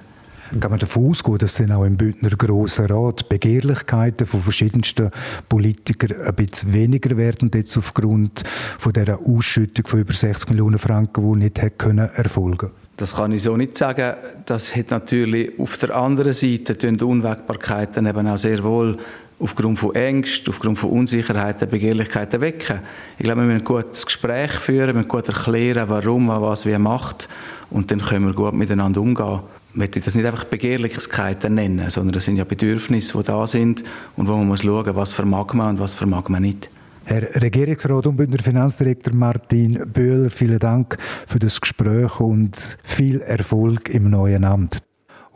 Kann 0.60 0.72
man 0.72 0.80
davon 0.80 1.10
ausgehen, 1.10 1.38
dass 1.40 1.56
dann 1.56 1.74
auch 1.74 1.84
im 1.84 1.98
Bündner 1.98 2.30
Grossen 2.30 2.86
Rat 2.86 3.28
Begehrlichkeiten 3.28 4.26
von 4.26 4.42
verschiedensten 4.42 5.12
Politikern 5.50 6.22
ein 6.22 6.36
bisschen 6.36 6.74
weniger 6.74 7.18
werden, 7.18 7.52
jetzt 7.54 7.78
aufgrund 7.78 8.44
von 8.80 8.94
dieser 8.94 9.20
Ausschüttung 9.20 9.86
von 9.88 10.00
über 10.00 10.14
60 10.14 10.50
Millionen 10.50 10.80
Franken, 10.80 11.34
die 11.34 11.40
nicht 11.40 11.62
hätte 11.62 11.78
können 11.78 12.10
erfolgen 12.14 12.70
das 12.98 13.16
kann 13.16 13.32
ich 13.32 13.44
so 13.44 13.56
nicht 13.56 13.78
sagen. 13.78 14.16
Das 14.46 14.76
hat 14.76 14.90
natürlich 14.90 15.58
auf 15.60 15.78
der 15.78 15.96
anderen 15.96 16.34
Seite 16.34 16.76
die 16.76 17.04
Unwägbarkeiten 17.04 18.08
eben 18.08 18.28
auch 18.28 18.38
sehr 18.38 18.64
wohl 18.64 18.98
aufgrund 19.40 19.80
von 19.80 19.94
Ängsten, 19.96 20.50
aufgrund 20.50 20.80
von 20.80 20.90
Unsicherheiten, 20.90 21.70
Begehrlichkeiten 21.70 22.42
wecken. 22.42 22.80
Ich 23.18 23.24
glaube, 23.24 23.42
wir 23.42 23.48
müssen 23.48 23.62
ein 23.62 23.64
gutes 23.64 24.06
Gespräch 24.06 24.52
führen, 24.52 24.88
wir 24.88 24.94
müssen 24.96 25.08
gut 25.08 25.28
erklären, 25.28 25.90
warum 25.90 26.28
was 26.28 26.66
wie 26.66 26.78
macht 26.78 27.30
und 27.70 27.92
dann 27.92 28.02
können 28.02 28.26
wir 28.26 28.34
gut 28.34 28.54
miteinander 28.54 29.02
umgehen. 29.02 29.42
Ich 29.72 29.78
möchte 29.78 30.00
das 30.00 30.16
nicht 30.16 30.26
einfach 30.26 30.46
Begehrlichkeiten 30.46 31.54
nennen, 31.54 31.90
sondern 31.90 32.14
das 32.14 32.26
sind 32.26 32.38
ja 32.38 32.46
Bedürfnisse, 32.46 33.18
die 33.18 33.24
da 33.24 33.46
sind 33.46 33.84
und 34.16 34.28
wo 34.28 34.36
man 34.36 34.48
muss 34.48 34.64
schauen, 34.64 34.96
was 34.96 35.14
vermag 35.14 35.54
man 35.54 35.76
und 35.76 35.80
was 35.80 35.94
vermag 35.94 36.30
man 36.30 36.42
nicht. 36.42 36.70
Herr 37.06 37.42
Regierungsrat 37.42 38.08
und 38.08 38.18
Bündner 38.18 38.40
Finanzdirektor 38.40 39.14
Martin 39.14 39.82
Böhler, 39.94 40.30
vielen 40.30 40.60
Dank 40.60 40.98
für 41.26 41.40
das 41.40 41.62
Gespräch 41.62 42.20
und 42.20 42.78
viel 42.84 43.22
Erfolg 43.22 43.88
im 43.90 44.10
neuen 44.10 44.44
Amt. 44.44 44.87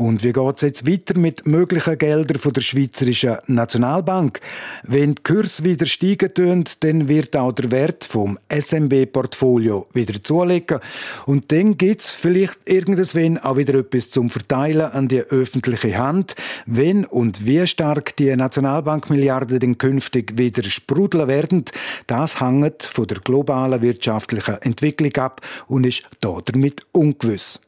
Und 0.02 0.24
wie 0.24 0.34
geht 0.34 0.56
es 0.56 0.62
jetzt 0.64 0.88
weiter 0.88 1.16
mit 1.16 1.46
möglichen 1.46 1.96
Geldern 1.96 2.40
von 2.40 2.54
der 2.54 2.62
Schweizerischen 2.62 3.38
Nationalbank? 3.46 4.40
Wenn 4.82 5.14
die 5.14 5.22
Kurse 5.22 5.64
wieder 5.64 5.86
steigen 5.86 6.34
tun, 6.34 6.64
dann 6.80 7.08
wird 7.08 7.38
auch 7.38 7.52
der 7.52 7.70
Wert 7.70 8.06
vom 8.06 8.40
SMB-Portfolio 8.50 9.86
wieder 9.94 10.24
zulegen. 10.24 10.80
Und 11.28 11.52
dann 11.52 11.78
gibt 11.78 12.02
es 12.02 12.10
vielleicht 12.10 12.62
irgendwann 12.66 13.38
auch 13.38 13.58
wieder 13.58 13.76
etwas 13.76 14.10
zum 14.10 14.32
Verteilen 14.32 14.92
an 14.92 15.08
die 15.08 15.22
öffentliche 15.22 15.96
Hand. 15.96 16.34
Wenn 16.66 17.06
und 17.06 17.46
wie 17.46 17.68
stark 17.68 18.16
die 18.16 18.36
Nationalbankmilliarden 18.36 19.60
denn 19.60 19.78
künftig 19.78 20.36
wieder 20.36 20.64
sprudeln 20.64 21.28
werden, 21.28 21.66
das 22.08 22.42
hängt 22.42 22.82
von 22.82 23.06
der 23.06 23.20
globalen 23.20 23.84
wirtschaftlichen 23.84 24.64
Entwicklung 24.64 25.16
ab 25.18 25.42
und 25.68 25.86
ist 25.86 26.10
damit 26.20 26.88
ungewiss. 26.92 27.60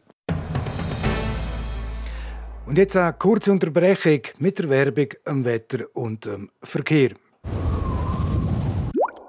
Und 2.65 2.77
jetzt 2.77 2.95
eine 2.95 3.13
kurze 3.13 3.51
Unterbrechung 3.51 4.21
mit 4.39 4.57
der 4.59 4.69
Werbung, 4.69 5.07
dem 5.27 5.45
Wetter 5.45 5.85
und 5.93 6.25
dem 6.25 6.49
Verkehr. 6.61 7.11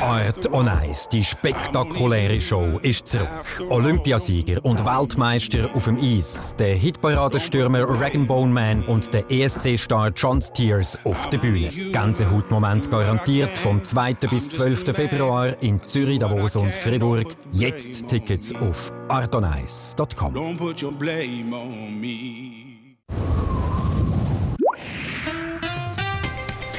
Art 0.04 0.52
on 0.52 0.68
Ice, 0.86 1.08
die 1.10 1.24
spektakuläre 1.24 2.38
Show, 2.38 2.78
ist 2.82 3.06
zurück. 3.06 3.28
Olympiasieger 3.70 4.62
und 4.62 4.84
Weltmeister 4.84 5.74
auf 5.74 5.86
dem 5.86 5.96
Eis, 5.96 6.54
der 6.58 6.74
Hitparadestürmer 6.74 7.86
Bone 8.26 8.52
Man 8.52 8.82
und 8.82 9.14
der 9.14 9.24
ESC-Star 9.30 10.12
John 10.14 10.42
Steers 10.42 10.98
auf 11.04 11.30
der 11.30 11.38
Bühne. 11.38 11.70
Gänsehautmoment 11.90 12.90
garantiert 12.90 13.56
vom 13.56 13.82
2. 13.82 14.14
bis 14.30 14.50
12. 14.50 14.94
Februar 14.94 15.56
in 15.62 15.84
Zürich, 15.86 16.18
Davos 16.18 16.54
und 16.56 16.74
Fribourg. 16.74 17.34
Jetzt 17.52 18.06
Tickets 18.06 18.54
auf 18.54 18.92
artonice.com. 19.08 20.34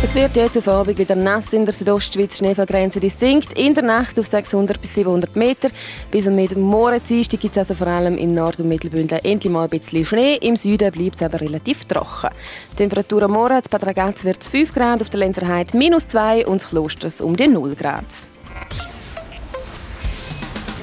Es 0.00 0.14
wird 0.14 0.36
jetzt 0.36 0.56
auf 0.56 0.68
Abend 0.68 0.96
wieder 0.96 1.16
nass 1.16 1.52
in 1.52 1.64
der 1.64 1.74
Südostschweiz. 1.74 2.38
Schneefallgrenze 2.38 3.00
die 3.00 3.08
sinkt 3.08 3.54
in 3.54 3.74
der 3.74 3.82
Nacht 3.82 4.16
auf 4.18 4.26
600 4.26 4.80
bis 4.80 4.94
700 4.94 5.34
Meter. 5.34 5.70
Bis 6.12 6.28
und 6.28 6.36
mit 6.36 6.56
Morgendienstag 6.56 7.40
gibt 7.40 7.56
es 7.56 7.58
also 7.58 7.74
vor 7.74 7.88
allem 7.88 8.16
im 8.16 8.32
Nord- 8.32 8.60
und 8.60 8.68
Mittelbündel 8.68 9.18
endlich 9.24 9.52
mal 9.52 9.64
ein 9.64 9.70
bisschen 9.70 10.04
Schnee. 10.04 10.36
Im 10.36 10.54
Süden 10.54 10.92
bleibt 10.92 11.16
es 11.16 11.22
aber 11.22 11.40
relativ 11.40 11.84
trocken. 11.84 12.30
Die 12.72 12.76
Temperatur 12.76 13.24
am 13.24 13.32
Morgen 13.32 13.56
in 13.56 13.62
Bad 13.68 13.86
Ragaz 13.86 14.22
wird 14.22 14.44
5 14.44 14.72
Grad, 14.72 15.02
auf 15.02 15.10
der 15.10 15.18
Lenzerheide 15.18 15.76
minus 15.76 16.06
2 16.06 16.46
und 16.46 16.62
das 16.62 16.70
Klosters 16.70 17.20
um 17.20 17.36
die 17.36 17.48
0 17.48 17.74
Grad. 17.74 18.04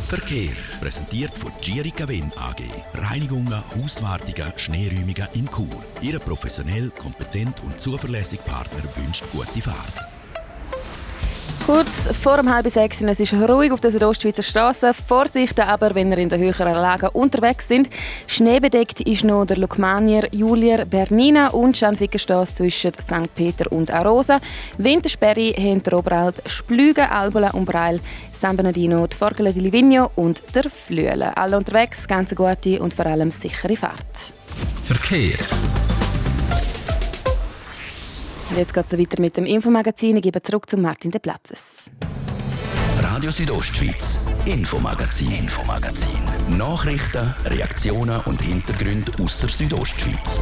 Verkehr 0.10 0.65
präsentiert 0.86 1.36
von 1.36 1.52
Girica 1.62 2.08
Win 2.08 2.32
AG. 2.38 2.62
Reinigungen, 2.94 3.64
Hauswartungen, 3.76 4.54
Schneeräumungen 4.56 5.28
in 5.34 5.50
Chur. 5.50 5.84
Ihre 6.00 6.20
professionell, 6.20 6.92
kompetent 6.92 7.60
und 7.64 7.82
zuverlässige 7.82 8.44
Partner 8.44 8.84
wünscht 8.96 9.24
gute 9.32 9.62
Fahrt. 9.64 10.15
Kurz 11.66 12.08
vor 12.22 12.38
dem 12.38 12.54
halb 12.54 12.70
sechs 12.70 13.02
es 13.02 13.20
ist 13.20 13.34
ruhig 13.34 13.72
auf 13.72 13.82
der 13.82 13.90
Südostschweizer 13.90 14.44
Straße. 14.44 14.94
Vorsicht 14.94 15.60
aber, 15.60 15.96
wenn 15.96 16.12
ihr 16.12 16.20
in 16.20 16.30
den 16.30 16.40
höheren 16.40 16.74
Lagen 16.74 17.10
unterwegs 17.14 17.68
sind. 17.68 17.90
Schneebedeckt 18.28 19.02
ist 19.02 19.24
noch 19.24 19.46
der 19.46 19.58
Lukmanier, 19.58 20.28
Julier, 20.32 20.86
Bernina 20.86 21.48
und 21.48 21.76
Schanfickerstraße 21.76 22.54
zwischen 22.54 22.94
St. 22.94 23.34
Peter 23.34 23.72
und 23.72 23.90
Arosa. 23.90 24.40
Wintersperre 24.78 25.54
haben 25.58 25.82
der 25.82 25.94
Oberalp, 25.94 26.36
Splügen, 26.48 27.10
Albola 27.10 27.50
und 27.50 27.66
Breil, 27.66 28.00
San 28.32 28.56
Bernardino, 28.56 29.08
die 29.08 29.18
Forgele 29.18 29.52
di 29.52 29.62
Livigno 29.62 30.12
und 30.14 30.44
der 30.54 30.70
Flüele. 30.70 31.36
Alle 31.36 31.58
unterwegs, 31.58 32.08
ganz 32.08 32.36
gute 32.36 32.80
und 32.80 32.94
vor 32.94 33.08
allem 33.08 33.32
sichere 33.32 33.76
Fahrt. 33.76 34.34
Verkehr. 34.84 35.40
Jetzt 38.54 38.74
geht 38.74 38.86
es 38.86 38.98
weiter 38.98 39.22
mit 39.22 39.36
dem 39.38 39.46
Infomagazin. 39.46 40.18
Ich 40.18 40.24
gebe 40.24 40.42
zurück 40.42 40.70
zu 40.70 40.78
Martin 40.78 41.12
de 41.12 41.20
Platzes. 41.20 41.90
Radio 43.02 43.32
Südostschweiz, 43.32 44.28
Infomagazin, 44.46 45.32
Infomagazin. 45.32 46.20
Nachrichten, 46.58 47.34
Reaktionen 47.46 48.22
und 48.26 48.42
Hintergründe 48.42 49.12
aus 49.22 49.38
der 49.40 49.50
Südostschweiz. 49.50 50.42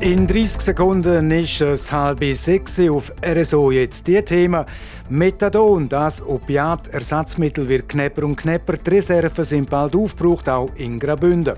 In 0.00 0.26
30 0.26 0.60
Sekunden 0.60 1.30
ist 1.30 1.62
es 1.62 1.90
halb 1.90 2.22
sechs 2.34 2.78
auf 2.80 3.10
RSO 3.24 3.70
jetzt 3.70 4.06
die 4.06 4.20
Themen. 4.20 4.66
Methadon, 5.08 5.88
das 5.88 6.20
Opiatersatzmittel, 6.20 7.66
wird 7.66 7.88
knapper 7.88 8.24
und 8.24 8.36
knapper. 8.36 8.74
Die 8.76 8.90
Reserven 8.90 9.42
sind 9.42 9.70
bald 9.70 9.96
aufgebraucht, 9.96 10.50
auch 10.50 10.68
in 10.76 10.98
Graubünden. 10.98 11.56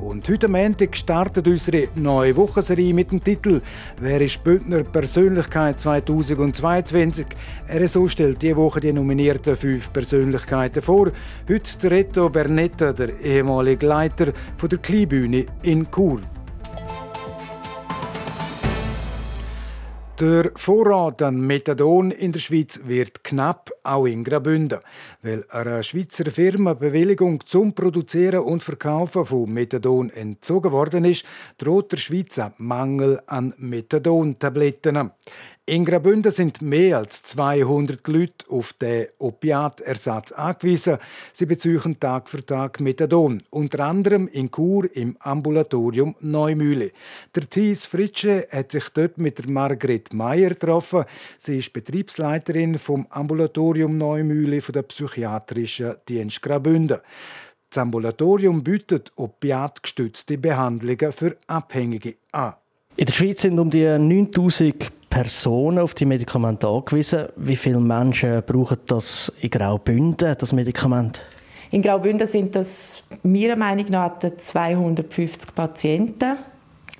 Und 0.00 0.26
heute 0.26 0.48
Montag 0.48 0.96
startet 0.96 1.46
unsere 1.46 1.88
neue 1.96 2.34
Wochenserie 2.36 2.94
mit 2.94 3.12
dem 3.12 3.22
Titel 3.22 3.60
«Wer 4.00 4.22
ist 4.22 4.42
Bündner 4.42 4.82
Persönlichkeit 4.82 5.78
2022?» 5.78 7.26
RSO 7.68 8.08
stellt 8.08 8.40
diese 8.40 8.56
Woche 8.56 8.80
die 8.80 8.92
nominierten 8.92 9.54
fünf 9.54 9.92
Persönlichkeiten 9.92 10.82
vor. 10.82 11.10
Heute 11.46 11.78
der 11.82 11.90
Reto 11.90 12.30
Bernetta, 12.30 12.94
der 12.94 13.20
ehemalige 13.20 13.86
Leiter 13.86 14.32
der 14.62 14.78
Kleinbühne 14.78 15.44
in 15.62 15.86
Chur. 15.90 16.20
Der 20.18 20.50
Vorrat 20.54 21.20
an 21.20 21.46
Methadon 21.46 22.10
in 22.10 22.32
der 22.32 22.40
Schweiz 22.40 22.80
wird 22.84 23.22
knapp, 23.22 23.70
auch 23.82 24.06
in 24.06 24.24
Graubünden. 24.24 24.78
Weil 25.20 25.44
einer 25.50 25.82
Schweizer 25.82 26.30
Firma 26.30 26.72
Bewilligung 26.72 27.44
zum 27.44 27.74
Produzieren 27.74 28.40
und 28.40 28.64
Verkaufen 28.64 29.26
von 29.26 29.52
Methadon 29.52 30.08
entzogen 30.08 30.72
worden 30.72 31.04
ist, 31.04 31.26
droht 31.58 31.92
der 31.92 31.98
Schweiz 31.98 32.40
Mangel 32.56 33.20
an 33.26 33.52
Methadon-Tabletten. 33.58 35.10
In 35.68 35.84
Graubünden 35.84 36.30
sind 36.30 36.62
mehr 36.62 36.98
als 36.98 37.24
200 37.24 38.06
Leute 38.06 38.48
auf 38.48 38.72
den 38.74 39.08
Opiatersatz 39.18 40.30
angewiesen. 40.30 40.98
Sie 41.32 41.44
beziehen 41.44 41.98
Tag 41.98 42.28
für 42.30 42.46
Tag 42.46 42.78
Methadon, 42.78 43.42
unter 43.50 43.80
anderem 43.80 44.28
in 44.28 44.48
Chur 44.52 44.88
im 44.94 45.16
Ambulatorium 45.18 46.14
Neumühle. 46.20 46.92
Der 47.34 47.50
Thies 47.50 47.84
Fritsche 47.84 48.46
hat 48.52 48.70
sich 48.70 48.88
dort 48.90 49.18
mit 49.18 49.38
der 49.38 49.48
Margret 49.48 50.12
Meyer 50.12 50.50
getroffen. 50.50 51.02
Sie 51.36 51.58
ist 51.58 51.72
Betriebsleiterin 51.72 52.78
vom 52.78 53.08
Ambulatorium 53.10 53.98
Neumühle 53.98 54.60
von 54.60 54.72
der 54.72 54.82
psychiatrischen 54.82 55.96
Dienst 56.08 56.42
Graubünden. 56.42 57.00
Das 57.70 57.78
Ambulatorium 57.78 58.62
bietet 58.62 59.10
opiatgestützte 59.16 60.38
Behandlungen 60.38 61.10
für 61.10 61.36
Abhängige 61.48 62.14
an. 62.30 62.54
In 62.94 63.06
der 63.06 63.12
Schweiz 63.12 63.42
sind 63.42 63.58
um 63.58 63.68
die 63.68 63.84
9000 63.84 64.95
Personen 65.16 65.78
auf 65.78 65.94
die 65.94 66.04
Medikamente 66.04 66.68
angewiesen. 66.68 67.28
Wie 67.36 67.56
viele 67.56 67.80
Menschen 67.80 68.42
brauchen 68.42 68.76
das 68.86 69.32
in 69.40 69.48
Graubünden, 69.48 70.36
das 70.38 70.52
Medikament? 70.52 71.22
In 71.70 71.80
Graubünden 71.80 72.26
sind 72.26 72.54
das 72.54 73.02
meiner 73.22 73.56
Meinung 73.56 73.86
nach 73.88 74.18
250 74.18 75.54
Patienten, 75.54 76.36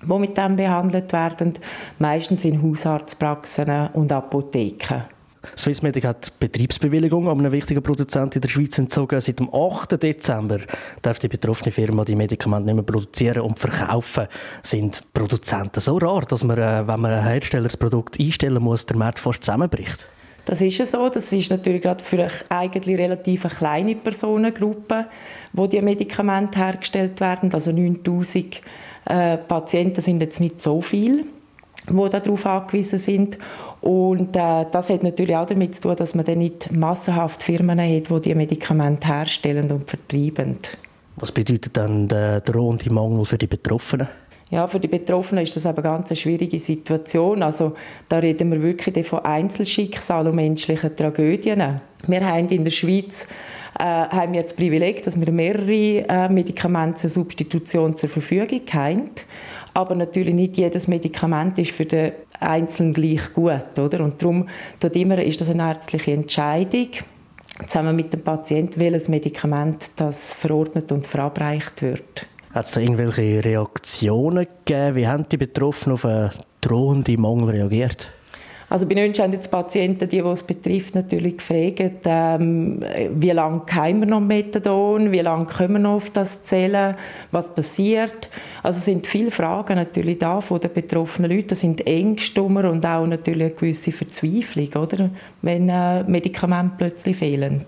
die 0.02 0.18
mit 0.18 0.34
dem 0.34 0.56
behandelt 0.56 1.12
werden, 1.12 1.58
meistens 1.98 2.46
in 2.46 2.62
Hausarztpraxen 2.62 3.88
und 3.92 4.10
Apotheken. 4.10 5.04
Swissmedic 5.56 6.04
hat 6.04 6.38
Betriebsbewilligung 6.38 7.28
an 7.28 7.38
einen 7.38 7.52
wichtigen 7.52 7.82
Produzenten 7.82 8.36
in 8.36 8.40
der 8.40 8.48
Schweiz 8.48 8.78
entzogen. 8.78 9.20
Seit 9.20 9.38
dem 9.38 9.52
8. 9.52 10.02
Dezember 10.02 10.58
darf 11.02 11.18
die 11.18 11.28
betroffene 11.28 11.70
Firma 11.70 12.04
die 12.04 12.16
Medikamente 12.16 12.66
nicht 12.66 12.74
mehr 12.74 12.84
produzieren 12.84 13.42
und 13.42 13.58
verkaufen. 13.58 14.26
Sind 14.62 15.02
Produzenten 15.12 15.80
so 15.80 15.98
rar, 15.98 16.22
dass 16.22 16.44
man, 16.44 16.58
äh, 16.58 16.86
wenn 16.86 17.00
man 17.00 17.12
ein 17.12 17.24
Herstellersprodukt 17.24 18.18
einstellen 18.18 18.62
muss, 18.62 18.86
der 18.86 18.96
Markt 18.96 19.18
fast 19.18 19.44
zusammenbricht? 19.44 20.08
Das 20.46 20.60
ist 20.60 20.78
ja 20.78 20.86
so. 20.86 21.08
Das 21.08 21.32
ist 21.32 21.50
natürlich 21.50 21.82
gerade 21.82 22.02
für 22.02 22.18
eine 22.18 22.30
eigentlich 22.48 22.96
relativ 22.96 23.42
kleine 23.58 23.96
Personengruppe, 23.96 25.06
wo 25.52 25.66
die 25.66 25.82
Medikamente 25.82 26.58
hergestellt 26.58 27.20
werden. 27.20 27.52
Also 27.52 27.72
9000 27.72 28.60
äh, 29.06 29.36
Patienten 29.36 30.00
sind 30.00 30.20
jetzt 30.20 30.40
nicht 30.40 30.62
so 30.62 30.80
viel 30.80 31.26
die 31.88 32.10
darauf 32.10 32.46
angewiesen 32.46 32.98
sind. 32.98 33.38
Und 33.80 34.36
äh, 34.36 34.66
das 34.70 34.90
hat 34.90 35.02
natürlich 35.02 35.36
auch 35.36 35.46
damit 35.46 35.76
zu 35.76 35.82
tun, 35.82 35.96
dass 35.96 36.14
man 36.14 36.24
dann 36.24 36.38
nicht 36.38 36.72
massenhaft 36.72 37.42
Firmen 37.42 37.80
hat, 37.80 38.10
die 38.10 38.20
die 38.20 38.34
Medikamente 38.34 39.06
herstellen 39.06 39.70
und 39.70 39.88
vertreiben. 39.88 40.58
Was 41.16 41.32
bedeutet 41.32 41.76
dann 41.76 42.08
der 42.08 42.40
drohende 42.40 42.92
Mangel 42.92 43.24
für 43.24 43.38
die 43.38 43.46
Betroffenen? 43.46 44.08
Ja, 44.48 44.68
für 44.68 44.78
die 44.78 44.86
Betroffenen 44.86 45.42
ist 45.42 45.56
das 45.56 45.66
eine 45.66 45.82
ganz 45.82 46.16
schwierige 46.16 46.60
Situation. 46.60 47.42
Also 47.42 47.74
da 48.08 48.18
reden 48.18 48.52
wir 48.52 48.62
wirklich 48.62 49.04
von 49.04 49.24
Einzelschicksalen 49.24 50.28
und 50.28 50.36
menschlichen 50.36 50.94
Tragödien. 50.94 51.80
Wir 52.06 52.24
haben 52.24 52.48
in 52.50 52.62
der 52.62 52.70
Schweiz 52.70 53.26
äh, 53.76 53.82
haben 53.82 54.34
wir 54.34 54.42
das 54.42 54.54
Privileg, 54.54 55.02
dass 55.02 55.18
wir 55.18 55.32
mehrere 55.32 56.06
äh, 56.08 56.28
Medikamente 56.28 56.98
zur 57.00 57.10
Substitution 57.10 57.96
zur 57.96 58.08
Verfügung 58.08 58.62
haben. 58.72 59.10
Aber 59.74 59.96
natürlich 59.96 60.34
nicht 60.34 60.56
jedes 60.56 60.86
Medikament 60.86 61.58
ist 61.58 61.72
für 61.72 61.84
den 61.84 62.12
Einzelnen 62.38 62.94
gleich 62.94 63.32
gut, 63.32 63.76
oder? 63.78 64.04
Und 64.04 64.22
darum 64.22 64.48
dort 64.78 64.94
immer 64.94 65.20
ist 65.20 65.40
das 65.40 65.50
eine 65.50 65.64
ärztliche 65.70 66.12
Entscheidung 66.12 66.90
zusammen 67.66 67.96
mit 67.96 68.12
dem 68.12 68.22
Patienten, 68.22 68.78
welches 68.78 69.08
Medikament 69.08 69.90
das 69.96 70.32
verordnet 70.32 70.92
und 70.92 71.04
verabreicht 71.04 71.82
wird. 71.82 72.26
Hat 72.56 72.64
es 72.64 72.72
da 72.72 72.80
irgendwelche 72.80 73.44
Reaktionen 73.44 74.46
gegeben? 74.64 74.96
Wie 74.96 75.06
haben 75.06 75.28
die 75.28 75.36
Betroffenen 75.36 75.92
auf 75.92 76.06
einen 76.06 76.30
drohenden 76.62 77.20
Mangel 77.20 77.50
reagiert? 77.50 78.10
Also 78.70 78.86
bei 78.86 79.06
uns 79.06 79.18
haben 79.18 79.34
jetzt 79.34 79.50
Patienten, 79.50 80.08
die, 80.08 80.22
die 80.22 80.26
es 80.26 80.42
betrifft, 80.42 80.94
natürlich 80.94 81.36
gefragt, 81.36 82.06
ähm, 82.06 82.82
wie 83.10 83.30
lange 83.30 83.60
haben 83.70 84.00
wir 84.00 84.06
noch 84.06 84.20
Methadon, 84.20 85.12
wie 85.12 85.18
lange 85.18 85.44
können 85.44 85.74
wir 85.74 85.80
noch 85.80 85.96
auf 85.96 86.08
das 86.08 86.44
zählen, 86.44 86.96
was 87.30 87.54
passiert. 87.54 88.30
Also 88.62 88.78
es 88.78 88.86
sind 88.86 89.06
viele 89.06 89.30
Fragen 89.30 89.76
natürlich 89.76 90.16
da 90.16 90.40
von 90.40 90.58
den 90.58 90.72
betroffenen 90.72 91.30
Leuten. 91.30 91.48
Das 91.48 91.60
sind 91.60 91.86
Ängste 91.86 92.40
und 92.40 92.86
auch 92.86 93.06
natürlich 93.06 93.48
eine 93.48 93.54
gewisse 93.54 93.92
Verzweiflung, 93.92 94.72
oder? 94.82 95.10
wenn 95.42 95.68
äh, 95.68 96.04
Medikamente 96.04 96.76
plötzlich 96.78 97.18
fehlen. 97.18 97.66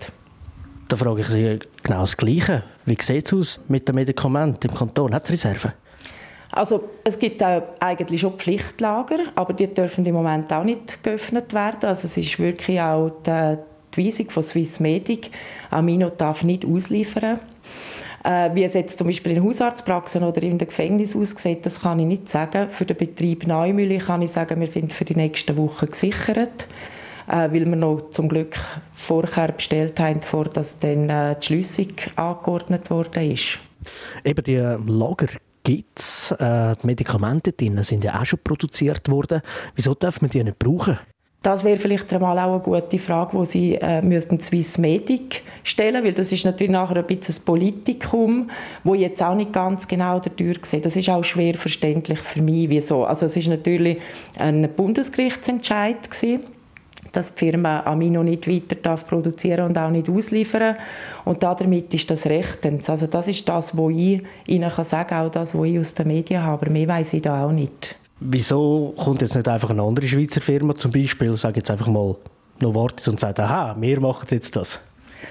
Da 0.89 0.95
frage 0.95 1.21
ich 1.21 1.27
Sie 1.27 1.59
genau 1.83 2.01
das 2.01 2.17
Gleiche. 2.17 2.63
Wie 2.85 2.97
sieht 2.99 3.27
es 3.27 3.33
aus 3.33 3.61
mit 3.67 3.87
den 3.87 3.93
Medikamenten 3.93 4.69
im 4.69 4.75
Kanton? 4.75 5.13
Hat 5.13 5.23
es 5.23 5.31
Reserven? 5.31 5.71
Also 6.51 6.89
es 7.03 7.19
gibt 7.19 7.43
auch 7.43 7.61
eigentlich 7.79 8.21
schon 8.21 8.33
Pflichtlager, 8.33 9.19
aber 9.35 9.53
die 9.53 9.71
dürfen 9.71 10.03
im 10.07 10.15
Moment 10.15 10.51
auch 10.51 10.63
nicht 10.63 11.03
geöffnet 11.03 11.53
werden. 11.53 11.85
Also 11.87 12.07
es 12.07 12.17
ist 12.17 12.39
wirklich 12.39 12.81
auch 12.81 13.11
die, 13.23 13.57
die 13.95 14.07
Weisung 14.07 14.31
von 14.31 14.41
Swissmedic, 14.41 15.29
Amino 15.69 16.09
darf 16.09 16.43
nicht 16.43 16.65
ausliefern. 16.65 17.39
Äh, 18.23 18.49
wie 18.55 18.63
es 18.63 18.73
jetzt 18.73 18.97
zum 18.97 19.05
Beispiel 19.05 19.33
in 19.33 19.43
Hausarztpraxen 19.43 20.23
oder 20.23 20.41
in 20.41 20.57
den 20.57 20.67
Gefängnis 20.67 21.15
aussieht, 21.15 21.67
das 21.67 21.81
kann 21.81 21.99
ich 21.99 22.07
nicht 22.07 22.29
sagen. 22.29 22.69
Für 22.71 22.85
den 22.85 22.97
Betrieb 22.97 23.45
Neumühle 23.45 23.99
kann 23.99 24.23
ich 24.23 24.31
sagen, 24.31 24.59
wir 24.59 24.67
sind 24.67 24.91
für 24.91 25.05
die 25.05 25.15
nächsten 25.15 25.55
Wochen 25.55 25.85
gesichert, 25.85 26.67
äh, 27.29 27.51
weil 27.51 27.65
wir 27.65 27.75
noch 27.75 28.09
zum 28.09 28.27
Glück 28.27 28.57
vorher 28.95 29.51
bestellt 29.51 29.99
haben, 29.99 30.19
bevor 30.19 30.45
das 30.45 30.79
dann 30.79 31.09
äh, 31.09 31.35
die 31.39 31.45
Schließung 31.45 31.87
angeordnet 32.15 32.89
worden 32.89 33.31
ist. 33.31 33.59
Eben 34.23 34.43
die 34.43 34.57
Lager 34.57 35.27
gibt 35.63 35.99
es. 35.99 36.31
Äh, 36.31 36.75
die 36.81 36.87
Medikamente 36.87 37.51
drin 37.51 37.81
sind 37.83 38.03
ja 38.03 38.19
auch 38.19 38.25
schon 38.25 38.39
produziert 38.43 39.09
worden. 39.09 39.41
Wieso 39.75 39.93
darf 39.93 40.21
man 40.21 40.29
die 40.29 40.43
nicht 40.43 40.59
brauchen? 40.59 40.97
Das 41.41 41.63
wäre 41.63 41.77
vielleicht 41.77 42.11
einmal 42.13 42.37
auch 42.37 42.55
eine 42.55 42.59
gute 42.59 42.99
Frage, 42.99 43.37
die 43.39 43.45
Sie 43.45 43.75
äh, 43.75 44.01
müssten 44.01 44.41
Swiss 44.41 44.77
Medic 44.77 45.41
stellen, 45.63 46.03
weil 46.03 46.11
das 46.11 46.33
ist 46.33 46.43
natürlich 46.43 46.71
nachher 46.71 46.97
ein 46.97 47.05
bisschen 47.05 47.33
ein 47.35 47.45
Politikum, 47.45 48.49
wo 48.83 48.93
ich 48.93 49.01
jetzt 49.01 49.23
auch 49.23 49.35
nicht 49.35 49.53
ganz 49.53 49.87
genau 49.87 50.19
dadurch 50.19 50.65
sehe. 50.65 50.81
Das 50.81 50.97
ist 50.97 51.07
auch 51.07 51.23
schwer 51.23 51.53
verständlich 51.53 52.19
für 52.19 52.41
mich, 52.41 52.67
wieso. 52.67 53.05
Also 53.05 53.25
es 53.25 53.37
ist 53.37 53.47
natürlich 53.47 53.99
ein 54.37 54.67
Bundesgerichtsentscheid 54.75 56.11
gewesen 56.11 56.41
dass 57.11 57.33
die 57.33 57.39
Firma 57.39 57.81
Amino 57.81 58.23
nicht 58.23 58.47
weiter 58.47 58.75
darf 58.75 59.05
produzieren 59.07 59.65
und 59.65 59.77
auch 59.77 59.89
nicht 59.89 60.09
ausliefern 60.09 60.75
und 61.25 61.41
damit 61.43 61.93
ist 61.93 62.09
das 62.09 62.25
rechtens. 62.25 62.89
Also 62.89 63.07
das 63.07 63.27
ist 63.27 63.47
das, 63.47 63.77
was 63.77 63.91
ich 63.91 64.21
Ihnen 64.47 64.69
kann 64.69 64.85
sagen 64.85 65.15
auch 65.15 65.29
das, 65.29 65.55
was 65.55 65.65
ich 65.65 65.79
aus 65.79 65.93
den 65.93 66.07
Medien 66.07 66.43
habe, 66.43 66.65
aber 66.65 66.71
mehr 66.71 66.87
weiß 66.87 67.13
ich 67.13 67.21
da 67.21 67.43
auch 67.43 67.51
nicht. 67.51 67.95
Wieso 68.19 68.93
kommt 68.97 69.21
jetzt 69.21 69.35
nicht 69.35 69.47
einfach 69.47 69.69
eine 69.69 69.81
andere 69.81 70.07
Schweizer 70.07 70.41
Firma 70.41 70.75
zum 70.75 70.91
Beispiel, 70.91 71.35
sage 71.37 71.57
jetzt 71.57 71.71
einfach 71.71 71.87
mal 71.87 72.15
Novartis 72.59 73.07
und 73.07 73.19
sagt, 73.19 73.39
aha, 73.39 73.75
wir 73.79 73.99
machen 74.01 74.27
jetzt 74.31 74.55
das? 74.55 74.79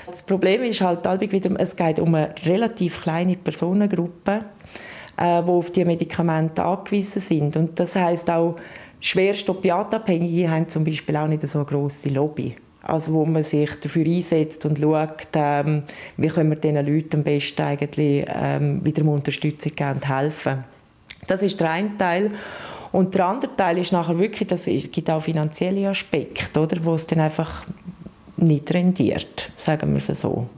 Das 0.07 0.23
Problem 0.23 0.63
ist 0.63 0.81
halt 0.81 1.05
wieder, 1.21 1.51
es 1.59 1.77
geht 1.77 1.99
um 1.99 2.15
eine 2.15 2.35
relativ 2.45 3.03
kleine 3.03 3.37
Personengruppe, 3.37 4.41
äh, 5.19 5.43
die 5.43 5.51
auf 5.51 5.71
die 5.71 5.85
Medikamente 5.85 6.65
angewiesen 6.65 7.21
sind 7.21 7.57
und 7.57 7.79
das 7.79 7.97
heißt 7.97 8.31
auch 8.31 8.57
Schwerst 9.01 9.49
Opiatabhängige 9.49 10.51
haben 10.51 10.69
zum 10.69 10.85
Beispiel 10.85 11.17
auch 11.17 11.29
nicht 11.29 11.47
so 11.49 11.59
eine 11.59 11.67
grosse 11.67 12.09
Lobby. 12.09 12.57
Also 12.83 13.13
wo 13.13 13.25
man 13.25 13.43
sich 13.43 13.71
dafür 13.81 14.07
einsetzt 14.07 14.65
und 14.65 14.79
schaut, 14.79 15.29
ähm, 15.35 15.83
wie 16.17 16.29
können 16.29 16.51
wir 16.51 16.57
diesen 16.57 16.87
Leuten 16.87 17.17
am 17.17 17.23
besten 17.23 17.63
eigentlich 17.63 18.25
ähm, 18.29 18.85
wieder 18.85 19.05
Unterstützung 19.05 19.75
geben 19.77 19.91
und 19.93 20.09
helfen. 20.09 20.65
Das 21.27 21.43
ist 21.43 21.61
der 21.61 21.71
eine 21.71 21.97
Teil. 21.97 22.31
Und 22.91 23.15
der 23.15 23.27
andere 23.27 23.55
Teil 23.55 23.79
ist 23.79 23.93
nachher 23.93 24.19
wirklich, 24.19 24.49
das 24.49 24.65
gibt 24.65 25.11
auch 25.11 25.23
finanzielle 25.23 25.89
Aspekte, 25.89 26.59
oder, 26.59 26.83
wo 26.85 26.95
es 26.95 27.07
dann 27.07 27.21
einfach 27.21 27.67
nicht 28.39 28.73
rendiert, 28.73 29.51
sagen 29.55 29.91
wir 29.91 29.99
es 29.99 30.07
so. 30.07 30.49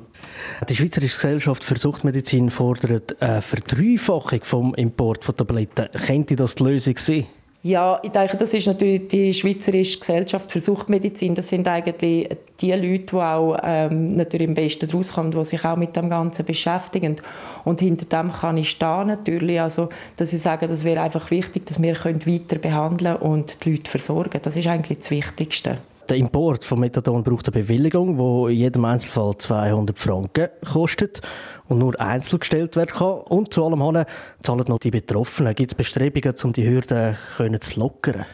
Die 0.69 0.77
Schweizerische 0.77 1.17
Gesellschaft 1.17 1.65
für 1.65 1.77
Suchtmedizin 1.77 2.51
fordert 2.51 3.21
eine 3.21 3.43
Verdreifachung 3.43 4.41
vom 4.43 4.75
Import 4.75 5.25
von 5.25 5.37
Tabletten. 5.37 5.89
Könnte 6.07 6.37
das 6.37 6.55
die 6.55 6.65
Lösung 6.65 6.97
sein? 6.99 7.27
Ja, 7.63 8.01
ich 8.03 8.11
denke, 8.11 8.39
das 8.39 8.55
ist 8.55 8.67
natürlich 8.67 9.09
die 9.09 9.35
Schweizerische 9.35 9.99
Gesellschaft 9.99 10.51
für 10.51 10.61
Suchtmedizin. 10.61 11.35
Das 11.35 11.49
sind 11.49 11.69
eigentlich 11.69 12.39
die 12.59 12.73
Leute, 12.73 13.05
die 13.05 13.17
auch 13.17 13.59
ähm, 13.63 14.09
natürlich 14.09 14.49
am 14.49 14.55
besten 14.55 14.91
rauskommen, 14.91 15.31
die 15.31 15.45
sich 15.45 15.63
auch 15.63 15.77
mit 15.77 15.95
dem 15.95 16.09
Ganzen 16.09 16.47
beschäftigen. 16.47 17.17
Und 17.65 17.81
hinter 17.81 18.07
dem 18.07 18.33
kann 18.33 18.57
ich 18.57 18.71
stehen 18.71 19.09
natürlich. 19.09 19.61
Also, 19.61 19.91
dass 20.17 20.33
ich 20.33 20.41
sage, 20.41 20.69
das 20.69 20.85
wäre 20.85 21.03
einfach 21.03 21.31
wichtig, 21.31 21.67
dass 21.67 21.83
wir 21.83 21.95
weiter 22.03 22.57
behandeln 22.57 23.17
und 23.17 23.63
die 23.63 23.73
Leute 23.73 23.91
versorgen. 23.91 24.41
Das 24.43 24.57
ist 24.57 24.67
eigentlich 24.67 25.01
das 25.01 25.11
Wichtigste. 25.11 25.77
Der 26.11 26.17
Import 26.17 26.65
von 26.65 26.81
Methadon 26.81 27.23
braucht 27.23 27.47
eine 27.47 27.63
Bewilligung, 27.63 28.17
die 28.17 28.55
in 28.55 28.59
jedem 28.59 28.85
Einzelfall 28.85 29.39
200 29.39 29.97
Franken 29.97 30.49
kostet 30.67 31.21
und 31.69 31.79
nur 31.79 32.01
einzeln 32.01 32.41
gestellt 32.41 32.75
werden 32.75 32.91
kann. 32.91 33.21
Und 33.29 33.55
zu 33.55 33.65
allem 33.65 34.05
zahlen 34.43 34.65
noch 34.67 34.81
die 34.81 34.91
Betroffenen. 34.91 35.55
Gibt 35.55 35.71
es 35.71 35.77
Bestrebungen, 35.77 36.35
um 36.43 36.53
die 36.53 36.69
Hürden 36.69 37.17
zu 37.61 37.79
lockern? 37.79 38.27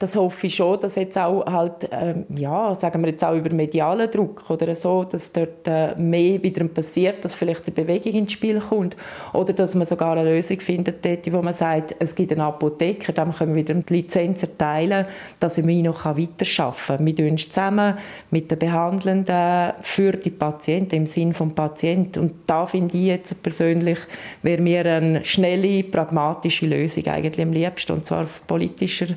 Das 0.00 0.14
hoffe 0.14 0.46
ich 0.46 0.54
schon, 0.54 0.78
dass 0.78 0.94
jetzt 0.94 1.18
auch 1.18 1.44
halt, 1.44 1.88
ähm, 1.90 2.24
ja, 2.36 2.72
sagen 2.76 3.02
wir 3.02 3.10
jetzt 3.10 3.24
auch 3.24 3.34
über 3.34 3.52
medialen 3.52 4.08
Druck 4.08 4.48
oder 4.48 4.72
so, 4.76 5.02
dass 5.02 5.32
dort 5.32 5.66
äh, 5.66 5.96
mehr 5.96 6.40
wieder 6.40 6.64
passiert, 6.68 7.24
dass 7.24 7.34
vielleicht 7.34 7.66
eine 7.66 7.74
Bewegung 7.74 8.12
ins 8.12 8.32
Spiel 8.32 8.60
kommt 8.60 8.96
oder 9.32 9.52
dass 9.52 9.74
man 9.74 9.86
sogar 9.86 10.16
eine 10.16 10.32
Lösung 10.32 10.60
findet, 10.60 11.04
dort, 11.04 11.32
wo 11.32 11.42
man 11.42 11.52
sagt, 11.52 11.96
es 11.98 12.14
gibt 12.14 12.30
einen 12.30 12.42
Apotheker, 12.42 13.12
dem 13.12 13.32
können 13.32 13.56
wir 13.56 13.62
wieder 13.62 13.74
die 13.74 13.92
Lizenz 13.92 14.44
erteilen, 14.44 15.06
dass 15.40 15.58
er 15.58 15.64
noch 15.64 16.04
weiterarbeiten 16.04 16.86
kann. 16.86 17.06
Wir 17.06 17.16
tun 17.16 17.36
zusammen 17.36 17.98
mit 18.30 18.52
den 18.52 18.58
Behandelnden 18.58 19.72
für 19.80 20.12
die 20.12 20.30
Patienten, 20.30 20.94
im 20.94 21.06
Sinn 21.06 21.30
des 21.30 21.54
Patienten. 21.54 22.20
Und 22.20 22.34
da 22.46 22.66
finde 22.66 22.96
ich 22.96 23.06
jetzt 23.06 23.42
persönlich, 23.42 23.98
wäre 24.42 24.62
mir 24.62 24.86
eine 24.86 25.24
schnelle, 25.24 25.82
pragmatische 25.82 26.66
Lösung 26.66 27.06
eigentlich 27.08 27.44
am 27.44 27.52
liebsten, 27.52 27.92
und 27.92 28.06
zwar 28.06 28.22
auf 28.22 28.46
politischer 28.46 29.08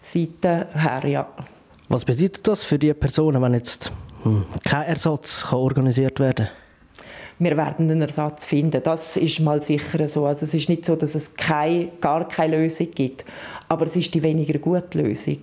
Seite 0.00 0.68
her, 0.74 1.02
ja. 1.06 1.28
Was 1.88 2.04
bedeutet 2.04 2.46
das 2.46 2.64
für 2.64 2.78
die 2.78 2.94
Personen, 2.94 3.42
wenn 3.42 3.54
jetzt 3.54 3.92
hm, 4.22 4.44
kein 4.64 4.86
Ersatz 4.86 5.46
kann 5.48 5.58
organisiert 5.58 6.20
werden 6.20 6.46
kann? 6.46 6.54
wir 7.40 7.56
werden 7.56 7.90
einen 7.90 8.02
Ersatz 8.02 8.44
finden. 8.44 8.82
Das 8.82 9.16
ist 9.16 9.40
mal 9.40 9.62
sicher 9.62 10.06
so. 10.06 10.26
Also 10.26 10.44
es 10.44 10.52
ist 10.52 10.68
nicht 10.68 10.84
so, 10.84 10.94
dass 10.94 11.14
es 11.14 11.34
keine, 11.34 11.88
gar 12.00 12.28
keine 12.28 12.58
Lösung 12.58 12.88
gibt, 12.94 13.24
aber 13.66 13.86
es 13.86 13.96
ist 13.96 14.12
die 14.14 14.22
weniger 14.22 14.58
gute 14.58 14.98
Lösung. 14.98 15.38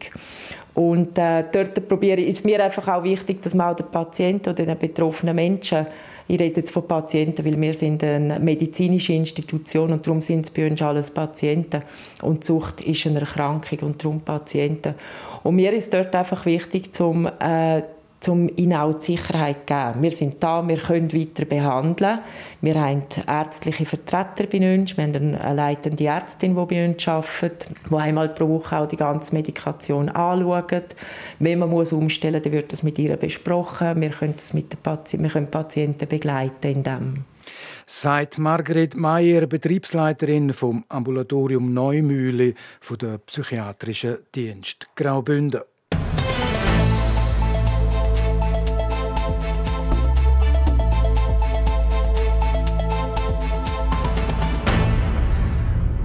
Und 0.75 1.17
äh, 1.17 1.43
dort 1.51 1.87
probiere, 1.87 2.21
ist 2.21 2.45
mir 2.45 2.63
einfach 2.63 2.87
auch 2.87 3.03
wichtig, 3.03 3.41
dass 3.41 3.55
man 3.55 3.71
auch 3.71 3.75
den 3.75 3.87
Patienten 3.87 4.49
oder 4.49 4.63
den 4.63 4.77
betroffenen 4.77 5.35
Menschen, 5.35 5.87
ich 6.27 6.39
rede 6.39 6.57
jetzt 6.57 6.71
von 6.71 6.87
Patienten, 6.87 7.45
weil 7.45 7.59
wir 7.59 7.73
sind 7.73 8.03
eine 8.03 8.39
medizinische 8.39 9.13
Institution 9.13 9.93
und 9.93 10.05
darum 10.05 10.21
sind 10.21 10.45
es 10.45 10.51
bei 10.51 10.69
uns 10.69 10.81
alles 10.81 11.09
Patienten. 11.09 11.83
Und 12.21 12.43
Sucht 12.43 12.81
ist 12.81 13.07
eine 13.07 13.21
Erkrankung 13.21 13.79
und 13.79 14.03
darum 14.03 14.21
Patienten. 14.21 14.95
Und 15.43 15.55
mir 15.55 15.71
ist 15.71 15.93
dort 15.93 16.13
einfach 16.15 16.45
wichtig, 16.45 16.93
zum 16.93 17.27
äh, 17.39 17.81
um 18.27 18.49
ihnen 18.55 18.73
auch 18.73 18.95
die 18.95 19.17
Sicherheit 19.17 19.67
zu 19.67 19.75
geben. 19.75 20.01
Wir 20.01 20.11
sind 20.11 20.43
da, 20.43 20.67
wir 20.67 20.77
können 20.77 21.13
weiter 21.13 21.45
behandeln. 21.45 22.19
Wir 22.61 22.75
haben 22.75 23.03
ärztliche 23.25 23.85
Vertreter 23.85 24.47
bei 24.51 24.75
uns, 24.75 24.97
wir 24.97 25.03
haben 25.03 25.35
eine 25.35 25.53
leitende 25.53 26.05
Ärztin, 26.05 26.55
die 26.55 26.65
bei 26.65 26.87
uns 26.87 27.07
arbeitet, 27.07 27.69
die 27.89 27.95
einmal 27.95 28.29
pro 28.29 28.49
Woche 28.49 28.77
auch 28.77 28.87
die 28.87 28.97
ganze 28.97 29.35
Medikation 29.35 30.09
anschaut. 30.09 30.95
Wenn 31.39 31.59
man 31.59 31.69
muss 31.69 31.93
umstellen 31.93 32.41
muss, 32.43 32.51
wird 32.51 32.71
das 32.71 32.83
mit 32.83 32.97
ihr 32.97 33.15
besprochen. 33.17 34.01
Wir 34.01 34.09
können, 34.09 34.33
das 34.35 34.53
mit 34.53 34.73
den 34.73 34.79
Patienten, 34.79 35.23
wir 35.23 35.31
können 35.31 35.51
Patienten 35.51 36.07
begleiten 36.07 36.67
in 36.71 36.83
dem. 36.83 37.25
Sagt 37.85 38.37
Margret 38.37 38.97
Meyer, 38.97 39.47
Betriebsleiterin 39.47 40.51
vom 40.51 40.83
Ambulatorium 40.89 41.73
Neumühle 41.73 42.53
von 42.81 42.97
der 42.97 43.19
psychiatrischen 43.19 44.17
Dienst 44.35 44.89
Graubünden. 44.95 45.61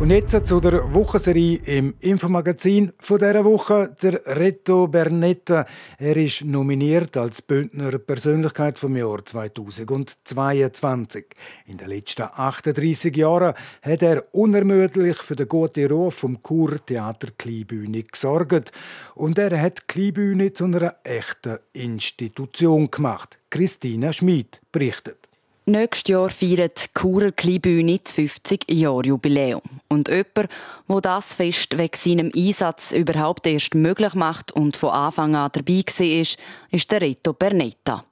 Und 0.03 0.11
jetzt 0.11 0.49
zu 0.49 0.59
der 0.59 0.93
Wochenserie 0.95 1.61
im 1.65 1.95
Infomagazin 2.01 2.93
von 2.99 3.21
dieser 3.21 3.45
Woche. 3.45 3.95
Der 4.03 4.21
Reto 4.27 4.88
Bernetta. 4.88 5.65
Er 5.97 6.17
ist 6.17 6.45
nominiert 6.45 7.17
als 7.17 7.41
Bündner 7.41 7.97
Persönlichkeit 8.01 8.81
vom 8.81 8.97
Jahr 8.97 9.25
2022. 9.25 11.27
In 11.67 11.77
den 11.77 11.88
letzten 11.88 12.23
38 12.23 13.17
Jahren 13.17 13.55
hat 13.81 14.03
er 14.03 14.25
unermüdlich 14.33 15.19
für 15.19 15.37
den 15.37 15.49
guten 15.49 15.87
Ruf 15.87 16.15
vom 16.15 16.43
Kur 16.43 16.85
Theater 16.85 17.29
Kleinbühne 17.38 18.03
gesorgt. 18.03 18.73
Und 19.15 19.38
er 19.38 19.57
hat 19.57 19.87
Kleinbühne 19.87 20.53
zu 20.53 20.65
einer 20.65 20.97
echten 21.05 21.61
Institution 21.75 22.91
gemacht. 22.91 23.38
Christina 23.51 24.12
Schmid 24.12 24.61
berichtet. 24.73 25.21
Nächstes 25.64 26.11
Jahr 26.11 26.29
feiert 26.29 26.87
die 26.87 26.98
Churer 26.98 27.31
Kleinbühne 27.31 28.01
das 28.01 28.14
50-Jahr-Jubiläum. 28.14 29.62
Und 29.88 30.09
jemand, 30.09 30.51
der 30.88 31.01
das 31.01 31.35
Fest 31.35 31.79
wegen 31.79 31.96
seinem 31.96 32.33
Einsatz 32.35 32.90
überhaupt 32.90 33.46
erst 33.46 33.77
möglich 33.77 34.14
macht 34.14 34.51
und 34.51 34.77
von 34.77 34.90
Anfang 34.90 35.37
an 35.37 35.51
dabei 35.53 35.85
war, 35.87 36.37
ist 36.72 36.90
der 36.90 37.01
Reto 37.01 37.33
Bernetta. 37.33 38.05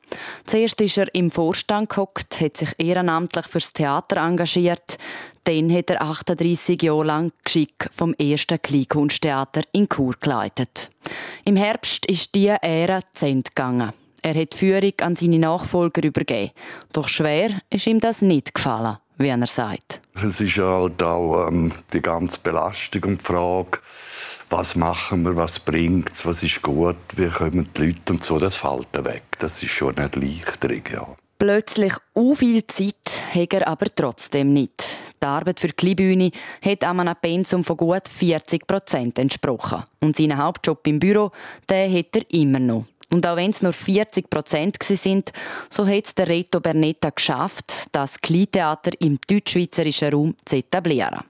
Zuerst 0.44 0.80
ist 0.80 0.98
er 0.98 1.12
im 1.12 1.32
Vorstand 1.32 1.88
gehockt, 1.88 2.40
hat 2.40 2.56
sich 2.56 2.70
ehrenamtlich 2.78 3.46
fürs 3.46 3.72
Theater 3.72 4.18
engagiert. 4.18 4.98
Dann 5.42 5.72
hat 5.72 5.90
er 5.90 6.02
38 6.02 6.80
Jahre 6.80 7.04
lang 7.04 7.32
Geschick 7.42 7.88
vom 7.90 8.14
ersten 8.14 8.62
Kleinkunsttheater 8.62 9.62
in 9.72 9.88
Chur 9.88 10.14
geleitet. 10.20 10.90
Im 11.44 11.56
Herbst 11.56 12.06
ist 12.06 12.32
diese 12.32 12.62
Ära 12.62 13.00
zu 13.12 13.26
Ende 13.26 13.50
gegangen. 13.50 13.92
Er 14.22 14.35
hat 14.35 14.52
die 14.52 14.56
Führung 14.56 14.92
an 15.00 15.16
seine 15.16 15.38
Nachfolger 15.38 16.04
übergeben. 16.04 16.52
Doch 16.92 17.09
schwer 17.09 17.61
ist 17.70 17.87
ihm 17.87 18.00
das 18.00 18.22
nicht 18.22 18.54
gefallen, 18.54 18.98
wie 19.18 19.28
er 19.28 19.46
sagt. 19.46 20.00
Es 20.14 20.40
ist 20.40 20.59
halt 20.59 21.02
auch 21.02 21.48
ähm, 21.48 21.72
die 21.92 22.02
ganze 22.02 22.38
Belastung 22.40 23.04
und 23.04 23.20
die 23.20 23.24
Frage, 23.24 23.78
was 24.50 24.76
machen 24.76 25.22
wir, 25.22 25.37
was 25.37 25.61
bringt 25.61 26.12
es, 26.12 26.26
was 26.26 26.42
ist 26.42 26.61
gut, 26.61 26.96
wie 27.16 27.28
kommen 27.28 27.68
die 27.76 27.87
Leute 27.87 28.12
und 28.12 28.22
so, 28.22 28.38
das 28.38 28.56
fällt 28.56 28.92
weg. 29.04 29.22
Das 29.38 29.62
ist 29.62 29.70
schon 29.70 29.94
nicht 29.94 30.16
leicht. 30.16 30.90
Ja. 30.92 31.06
Plötzlich 31.38 31.94
u 32.14 32.35
viel 32.35 32.66
Zeit 32.66 33.22
hat 33.35 33.54
er 33.54 33.68
aber 33.68 33.87
trotzdem 33.94 34.52
nicht. 34.52 34.85
Die 35.22 35.26
Arbeit 35.26 35.61
für 35.61 35.68
die 35.68 35.74
Kleinbühne 35.74 36.30
hat 36.64 36.85
einem 36.85 37.14
Pensum 37.20 37.64
von 37.64 37.76
gut 37.76 38.09
40 38.09 38.66
Prozent 38.66 39.18
entsprochen. 39.18 39.85
Und 40.00 40.16
seinen 40.16 40.37
Hauptjob 40.37 40.87
im 40.87 40.98
Büro, 40.98 41.30
den 41.68 41.96
hat 41.96 42.16
er 42.16 42.30
immer 42.30 42.59
noch. 42.59 42.85
Und 43.12 43.26
auch 43.26 43.36
wenn 43.36 43.50
es 43.50 43.62
nur 43.62 43.72
40 43.72 44.30
Prozent 44.30 44.76
sind, 44.82 45.32
so 45.68 45.86
hat 45.86 46.06
es 46.06 46.14
der 46.14 46.28
Reto 46.28 46.60
Bernetta 46.60 47.10
geschafft, 47.10 47.88
das 47.92 48.20
Kleintheater 48.20 48.92
im 49.00 49.18
deutschschweizerischen 49.26 50.12
Raum 50.12 50.36
zu 50.44 50.56
etablieren. 50.56 51.20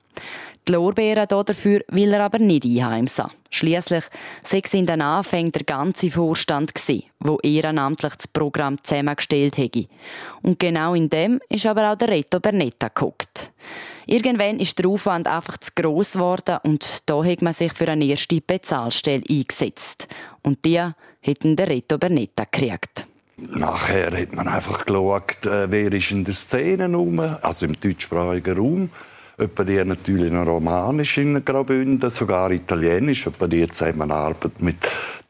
Die 0.69 0.73
Lorbeeren 0.73 1.27
dafür 1.27 1.81
will 1.89 2.13
er 2.13 2.25
aber 2.25 2.39
nicht 2.39 2.65
einheimsen. 2.65 3.27
Schliesslich 3.51 4.05
sei 4.45 4.63
in 4.73 4.87
den 4.87 5.03
Anfängen 5.03 5.53
der 5.53 5.65
ganze 5.65 6.11
Vorstand 6.11 6.73
der 6.77 7.37
ehrenamtlich 7.43 8.15
das 8.15 8.29
Programm 8.29 8.83
zusammengestellt 8.83 9.57
hätte. 9.57 9.87
Und 10.43 10.59
genau 10.59 10.95
in 10.95 11.11
dem 11.11 11.41
ist 11.49 11.67
aber 11.67 11.91
auch 11.91 11.97
der 11.97 12.09
Reto 12.09 12.41
Bernetta 12.41 12.89
geguckt. 12.89 13.51
Irgendwann 14.07 14.61
ist 14.61 14.79
der 14.79 14.87
Aufwand 14.87 15.29
einfach 15.29 15.57
zu 15.59 15.71
gross 15.75 16.13
geworden 16.13 16.59
und 16.65 17.09
da 17.09 17.25
hat 17.25 17.43
man 17.43 17.53
sich 17.53 17.73
für 17.73 17.89
eine 17.89 18.05
erste 18.05 18.41
Bezahlstelle 18.41 19.25
eingesetzt. 19.29 20.09
Und 20.43 20.65
die 20.65 20.81
hätten 21.21 21.57
der 21.57 21.69
Reto 21.69 21.99
Bernetta 21.99 22.45
gekriegt. 22.45 23.07
Nachher 23.37 24.11
hat 24.13 24.35
man 24.35 24.49
einfach 24.49 24.85
geschaut, 24.85 25.47
äh, 25.47 25.71
wer 25.71 25.93
ist 25.93 26.11
in 26.11 26.25
der 26.25 26.35
Szene 26.35 26.95
rum, 26.95 27.21
also 27.21 27.65
im 27.65 27.79
deutschsprachigen 27.79 28.57
Raum. 28.57 28.91
Etwa 29.41 29.65
die 29.65 29.83
natürlich 29.83 30.31
noch 30.31 30.47
romanisch 30.47 31.17
in 31.17 31.43
Graubünden, 31.43 32.11
sogar 32.11 32.51
italienisch. 32.51 33.27
Etwa 33.27 33.47
die 33.47 33.67
Zusammenarbeit 33.67 34.61
mit 34.61 34.77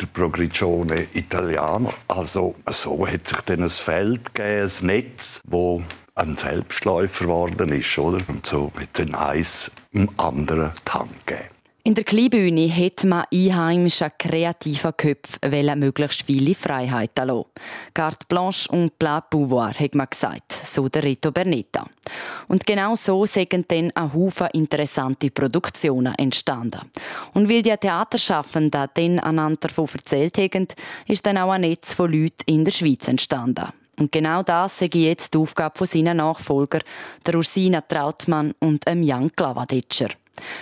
der 0.00 0.06
Progressione 0.06 1.06
Italiano. 1.14 1.92
Also 2.08 2.56
so 2.66 3.06
hat 3.06 3.28
sich 3.28 3.40
dann 3.42 3.62
ein 3.62 3.68
Feld 3.68 4.34
gegeben, 4.34 4.68
ein 4.68 4.86
Netz, 4.86 5.40
wo 5.46 5.82
ein 6.16 6.34
Selbstläufer 6.34 7.24
geworden 7.24 7.68
ist, 7.70 7.98
oder? 7.98 8.18
Und 8.26 8.44
so 8.44 8.72
mit 8.76 8.98
den 8.98 9.14
eins 9.14 9.70
im 9.92 10.08
anderen 10.16 10.72
Hand 10.88 11.26
gegeben. 11.26 11.59
In 11.82 11.94
der 11.94 12.04
Kleinbühne 12.04 12.68
hätte 12.68 13.06
man 13.06 13.24
einheimischen 13.32 14.10
kreativen 14.18 14.94
Köpfen 14.94 15.78
möglichst 15.78 16.22
viele 16.22 16.54
Freiheiten 16.54 17.28
lassen. 17.28 17.46
Carte 17.94 18.26
blanche 18.28 18.68
und 18.70 18.98
plat 18.98 19.30
pouvoir, 19.30 19.72
hat 19.72 19.94
man 19.94 20.06
gesagt, 20.10 20.52
so 20.52 20.90
der 20.90 21.04
Rito 21.04 21.32
Bernetta. 21.32 21.86
Und 22.48 22.66
genau 22.66 22.96
so 22.96 23.24
sind 23.24 23.54
dann 23.70 23.90
ein 23.94 24.12
Haufen 24.12 24.48
interessante 24.52 25.30
Produktionen 25.30 26.14
entstanden. 26.16 26.82
Und 27.32 27.48
weil 27.48 27.62
die 27.62 27.74
Theaterschaffenden 27.74 28.88
dann 28.92 29.18
einander 29.18 29.68
davon 29.68 29.88
erzählt 29.90 30.36
haben, 30.36 30.68
ist 31.06 31.24
dann 31.24 31.38
auch 31.38 31.52
ein 31.52 31.62
Netz 31.62 31.94
von 31.94 32.12
Leuten 32.12 32.44
in 32.44 32.66
der 32.66 32.72
Schweiz 32.72 33.08
entstanden. 33.08 33.68
Und 33.98 34.12
genau 34.12 34.42
das 34.42 34.78
sei 34.78 34.90
jetzt 34.92 35.32
die 35.32 35.38
Aufgabe 35.38 35.78
von 35.78 35.86
seinen 35.86 36.18
Nachfolgern, 36.18 36.82
der 37.24 37.36
Ursina 37.36 37.80
Trautmann 37.80 38.52
und 38.60 38.84
Jan 38.86 39.30
Glavadetscher. 39.34 40.08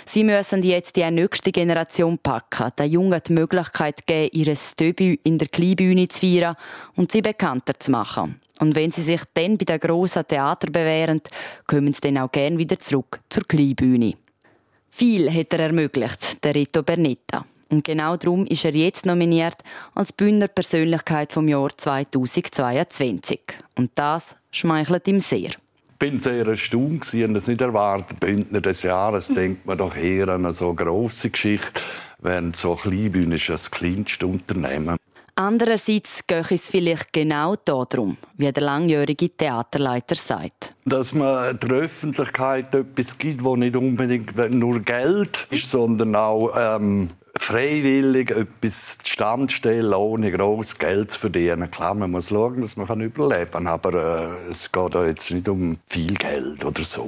Sie 0.05 0.25
müssen 0.25 0.63
jetzt 0.63 0.97
die 0.97 1.09
nächste 1.11 1.53
Generation 1.53 2.19
packen, 2.19 2.73
den 2.79 2.91
Jungen 2.91 3.21
die 3.27 3.33
Möglichkeit 3.33 4.07
geben, 4.07 4.31
ihr 4.33 4.55
Debüt 4.79 5.21
in 5.25 5.39
der 5.39 5.49
Kleinbühne 5.49 6.09
zu 6.09 6.21
feiern 6.21 6.57
und 6.97 7.13
sie 7.13 7.23
bekannter 7.23 7.79
zu 7.79 7.91
machen. 7.91 8.41
Und 8.59 8.75
wenn 8.75 8.91
sie 8.91 9.03
sich 9.03 9.23
dann 9.35 9.57
bei 9.57 9.65
den 9.65 9.79
grossen 9.79 10.27
Theater 10.27 10.69
bewähren, 10.71 11.21
kommen 11.67 11.93
sie 11.93 12.01
dann 12.01 12.19
auch 12.19 12.33
gerne 12.33 12.59
wieder 12.59 12.79
zurück 12.79 13.21
zur 13.29 13.45
Kleinbühne. 13.45 14.15
Viel 14.89 15.33
hat 15.33 15.53
er 15.53 15.61
ermöglicht, 15.61 16.43
der 16.43 16.55
Rito 16.55 16.83
Bernetta. 16.83 17.45
Und 17.71 17.85
genau 17.85 18.17
darum 18.17 18.47
ist 18.47 18.65
er 18.65 18.75
jetzt 18.75 19.05
nominiert 19.05 19.57
als 19.95 20.13
Bühner 20.13 20.49
Persönlichkeit 20.49 21.33
vom 21.33 21.49
Jahr 21.49 21.77
2022. 21.77 23.41
Und 23.77 23.91
das 23.95 24.35
schmeichelt 24.51 25.07
ihm 25.07 25.21
sehr 25.21 25.51
bin 25.99 26.21
sehr 26.21 26.47
erstaunt 26.47 27.13
und 27.13 27.35
das 27.35 27.49
nicht 27.49 27.61
erwartet. 27.61 28.21
Bündner 28.21 28.61
des 28.61 28.83
Jahres 28.83 29.29
denkt 29.29 29.67
man 29.67 29.79
doch 29.79 29.97
eher 29.97 30.29
an 30.29 30.45
eine 30.45 30.53
so 30.53 30.73
grosse 30.75 31.31
Geschichte. 31.31 31.81
während 32.21 32.57
so 32.57 32.75
Kleinbühne 32.75 33.37
ist 33.37 33.49
das 33.49 33.71
kleinste 33.71 34.27
Unternehmen. 34.27 34.97
Andererseits 35.37 36.27
geht 36.27 36.51
es 36.51 36.69
vielleicht 36.69 37.13
genau 37.13 37.55
darum, 37.65 38.17
wie 38.37 38.51
der 38.51 38.61
langjährige 38.61 39.31
Theaterleiter 39.31 40.17
sagt. 40.17 40.75
Dass 40.85 41.15
man 41.15 41.57
der 41.61 41.71
Öffentlichkeit 41.71 42.75
etwas 42.75 43.17
gibt, 43.17 43.45
wo 43.45 43.55
nicht 43.55 43.77
unbedingt 43.77 44.37
nur 44.51 44.81
Geld 44.81 45.47
ist, 45.51 45.71
sondern 45.71 46.17
auch 46.17 46.53
ähm, 46.59 47.11
freiwillig 47.49 48.31
etwas 48.31 48.99
zustande 49.03 49.51
stellen, 49.51 49.95
ohne 49.95 50.31
groß 50.31 50.77
Geld 50.77 51.13
zu 51.13 51.19
verdienen. 51.19 51.71
Klar, 51.71 51.95
man 51.95 52.11
muss 52.11 52.29
schauen, 52.29 52.61
dass 52.61 52.77
man 52.77 53.01
überleben 53.01 53.51
kann, 53.51 53.67
aber 53.67 53.95
äh, 53.95 54.51
es 54.51 54.71
geht 54.71 54.95
da 54.95 55.07
jetzt 55.07 55.31
nicht 55.31 55.49
um 55.49 55.79
viel 55.87 56.13
Geld 56.13 56.63
oder 56.63 56.83
so, 56.83 57.07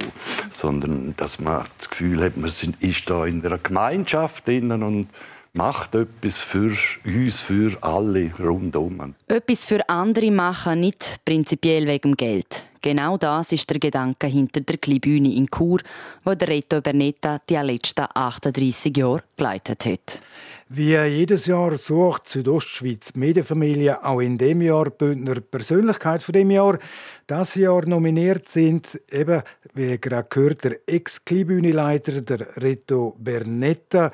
sondern 0.49 1.13
dass 1.15 1.39
man 1.39 1.65
das 1.77 1.91
Gefühl 1.91 2.23
hat, 2.23 2.37
man 2.37 2.49
ist 2.79 3.09
da 3.09 3.25
in 3.27 3.45
einer 3.45 3.59
Gemeinschaft 3.59 4.47
drinnen 4.47 4.81
und 4.81 5.09
macht 5.53 5.93
etwas 5.93 6.41
für 6.41 6.71
uns, 7.05 7.41
für 7.41 7.77
alle 7.81 8.31
rundum. 8.39 9.13
Etwas 9.27 9.67
für 9.67 9.87
andere 9.89 10.31
machen, 10.31 10.79
nicht 10.79 11.19
prinzipiell 11.23 11.85
wegen 11.85 12.17
Geld. 12.17 12.65
Genau 12.81 13.15
das 13.15 13.51
ist 13.51 13.69
der 13.69 13.77
Gedanke 13.77 14.25
hinter 14.25 14.61
der 14.61 14.77
Kleinbühne 14.77 15.35
in 15.35 15.47
Chur, 15.47 15.81
wo 16.23 16.33
der 16.33 16.47
Reto 16.47 16.81
Bernetta 16.81 17.39
die 17.47 17.53
letzten 17.55 18.07
38 18.11 18.97
Jahre 18.97 19.21
geleitet 19.37 19.85
hat. 19.85 20.19
Wie 20.67 20.95
jedes 20.95 21.45
Jahr 21.47 21.77
sucht 21.77 22.29
Südostschweiz 22.29 23.13
Medienfamilie 23.13 24.03
auch 24.03 24.21
in 24.21 24.37
dem 24.37 24.61
Jahr 24.61 24.89
Bündner 24.89 25.41
Persönlichkeit 25.41 26.23
von 26.23 26.33
dem 26.33 26.49
Jahr. 26.49 26.79
Das 27.27 27.55
Jahr 27.55 27.85
nominiert 27.85 28.47
sind 28.47 28.99
eben, 29.11 29.43
wie 29.73 29.99
gerade 29.99 30.29
gehört, 30.29 30.63
der 30.63 30.77
Ex-Kleinbühneleiter, 30.87 32.21
der 32.21 32.63
Reto 32.63 33.17
Bernetta, 33.19 34.13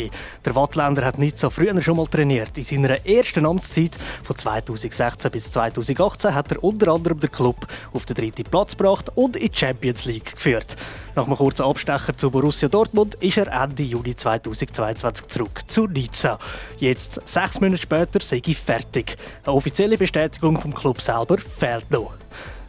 Der 0.44 0.54
Wattländer 0.54 1.06
hat 1.06 1.18
Nizza 1.18 1.50
früher 1.50 1.82
schon 1.82 1.96
mal 1.96 2.06
trainiert. 2.06 2.58
In 2.58 2.66
seiner 2.66 3.06
ersten 3.06 3.46
Amtszeit 3.46 3.98
von 4.24 4.36
2016 4.36 5.32
bis 5.32 5.54
2018 5.54 6.36
hat 6.36 6.52
er 6.52 6.62
unter 6.62 6.90
anderem 6.90 7.22
den 7.22 7.32
Club 7.32 7.66
auf 7.94 8.06
den 8.06 8.18
dritten 8.18 8.44
Platz 8.44 8.76
gebracht 8.76 9.10
und 9.16 9.38
in 9.38 9.50
die 9.50 9.58
Champions 9.58 10.04
League 10.04 10.34
geführt. 10.34 10.76
Nach 11.16 11.28
einem 11.28 11.36
kurzen 11.36 11.64
Abstecher 11.64 12.16
zu 12.16 12.32
Borussia 12.32 12.70
Dortmund 12.70 13.16
ist 13.16 13.38
er 13.38 13.48
Ende 13.48 13.84
Juli 13.84 14.16
2022 14.16 15.28
zurück 15.28 15.62
zu 15.68 15.86
Nizza. 15.88 16.40
Jetzt, 16.78 17.22
sechs 17.26 17.60
Monate 17.60 17.82
später, 17.82 18.22
sei 18.22 18.42
ich 18.46 18.58
fertig. 18.58 19.18
Eine 19.44 19.54
offizielle 19.54 19.98
Bestätigung 19.98 20.41
vom 20.42 20.74
Club 20.74 21.00
selber 21.00 21.38
fehlt 21.38 21.90
noch. 21.92 22.14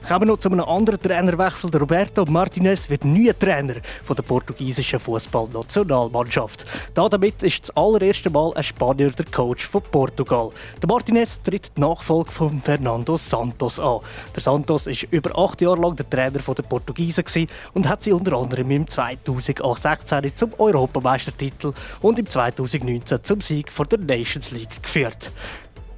Kommen 0.07 0.23
wir 0.23 0.27
noch 0.33 0.39
zu 0.39 0.51
einem 0.51 0.63
anderen 0.63 1.01
Trainerwechsel. 1.01 1.71
Roberto 1.77 2.25
Martinez 2.25 2.91
wird 2.91 3.05
neuer 3.05 3.39
Trainer 3.39 3.77
von 4.03 4.17
der 4.17 4.25
portugiesischen 4.25 4.99
Fußballnationalmannschaft. 4.99 6.67
Damit 6.93 7.41
ist 7.45 7.63
das 7.63 7.77
allererste 7.77 8.29
Mal 8.29 8.53
ein 8.55 8.65
Spanier 8.65 9.11
der 9.13 9.27
Coach 9.27 9.65
von 9.65 9.81
Portugal. 9.81 10.51
Der 10.83 10.89
Martinez 10.89 11.41
tritt 11.41 11.71
die 11.77 11.81
Nachfolge 11.81 12.33
von 12.33 12.61
Fernando 12.61 13.17
Santos 13.17 13.79
an. 13.79 14.01
Der 14.35 14.43
Santos 14.43 14.89
ist 14.89 15.05
über 15.05 15.39
acht 15.39 15.63
Jahre 15.63 15.81
lang 15.81 15.95
der 15.95 16.11
Trainer 16.11 16.41
der 16.41 16.63
Portugiesen 16.63 17.47
und 17.73 17.89
hat 17.89 18.03
sie 18.03 18.13
unter 18.13 18.37
anderem 18.37 18.73
im 18.73 18.89
2016 18.89 20.35
zum 20.35 20.51
Europameistertitel 20.59 21.75
und 22.01 22.19
im 22.19 22.27
2019 22.27 23.23
zum 23.23 23.41
Sieg 23.41 23.71
vor 23.71 23.87
der 23.87 24.01
Nations 24.01 24.51
League 24.51 24.83
geführt. 24.83 25.31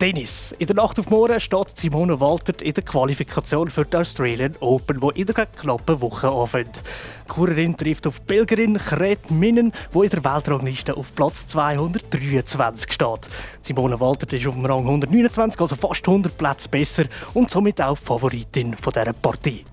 Tennis. 0.05 0.55
In 0.59 0.67
der 0.67 0.77
Nacht 0.77 1.01
auf 1.01 1.09
morgen 1.09 1.41
steht 1.41 1.79
Simone 1.79 2.21
Walter 2.21 2.53
in 2.63 2.75
der 2.75 2.85
Qualifikation 2.85 3.71
für 3.71 3.87
die 3.87 3.97
Australian 3.97 4.55
Open, 4.61 5.01
die 5.01 5.23
in 5.23 5.27
der 5.27 5.47
knappen 5.47 5.99
Woche 6.03 6.29
anfängt. 6.29 6.83
Die 7.25 7.33
Kurerin 7.33 7.75
trifft 7.75 8.07
auf 8.07 8.21
Belgerin 8.21 8.75
Gret 8.75 9.31
Minnen, 9.31 9.73
die 9.95 9.99
in 9.99 10.11
der 10.11 10.23
Weltrangliste 10.23 10.95
auf 10.95 11.15
Platz 11.15 11.47
223 11.47 12.93
steht. 12.93 13.31
Simone 13.63 13.99
Walter 13.99 14.31
ist 14.31 14.47
auf 14.47 14.53
dem 14.53 14.67
Rang 14.67 14.81
129, 14.81 15.59
also 15.59 15.75
fast 15.75 16.07
100 16.07 16.37
Plätze 16.37 16.69
besser 16.69 17.05
und 17.33 17.51
somit 17.51 17.81
auch 17.81 17.97
Favoritin 17.97 18.73
dieser 18.73 19.13
Partie. 19.15 19.65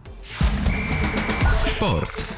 Sport. 1.66 2.31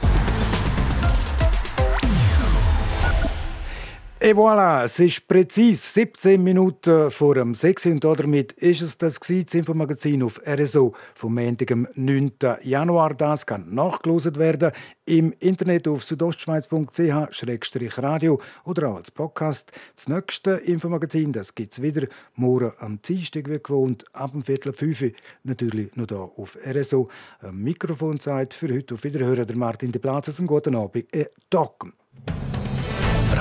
Et 4.26 4.38
voilà, 4.38 4.86
es 4.86 5.00
ist 5.00 5.28
präzise 5.28 5.86
17 5.86 6.42
Minuten 6.42 7.12
vor 7.12 7.36
dem 7.36 7.54
6 7.54 7.88
und 7.88 8.06
damit 8.06 8.54
ist 8.54 8.82
es 8.82 8.98
das, 8.98 9.20
das 9.20 9.54
Infomagazin 9.54 10.24
auf 10.24 10.40
RSO 10.48 10.96
vom 11.14 11.36
Montag, 11.36 11.74
am 11.74 11.86
9. 11.96 12.32
Januar. 12.62 13.16
Das 13.16 13.46
kann 13.46 13.76
nachgelost 13.76 14.40
werden 14.40 14.72
im 15.04 15.34
Internet 15.42 15.90
auf 15.90 16.06
südostschweiz.ch-radio 16.06 18.40
oder 18.64 18.92
auch 18.92 18.96
als 18.96 19.12
Podcast. 19.12 19.74
Das 19.94 20.08
nächste 20.08 20.52
Infomagazin 20.52 21.34
gibt 21.34 21.74
es 21.74 21.82
wieder 21.82 22.08
morgen 22.36 22.72
am 22.80 23.02
Dienstag 23.02 23.50
wie 23.50 23.60
gewohnt, 23.62 24.06
ab 24.14 24.32
dem 24.32 24.44
Viertel 24.44 24.72
fünf 24.72 25.04
natürlich 25.44 25.94
noch 25.98 26.08
hier 26.08 26.32
auf 26.38 26.58
RSO. 26.66 27.10
Am 27.42 27.62
Mikrofon 27.62 28.16
sagt 28.16 28.54
für 28.54 28.74
heute 28.74 28.94
auf 28.94 29.04
Wiederhören 29.04 29.46
der 29.46 29.58
Martin 29.58 29.92
de 29.92 30.00
Platzes. 30.00 30.40
Einen 30.40 30.48
guten 30.48 30.76
Abend. 30.76 31.14
Äh. 31.14 31.26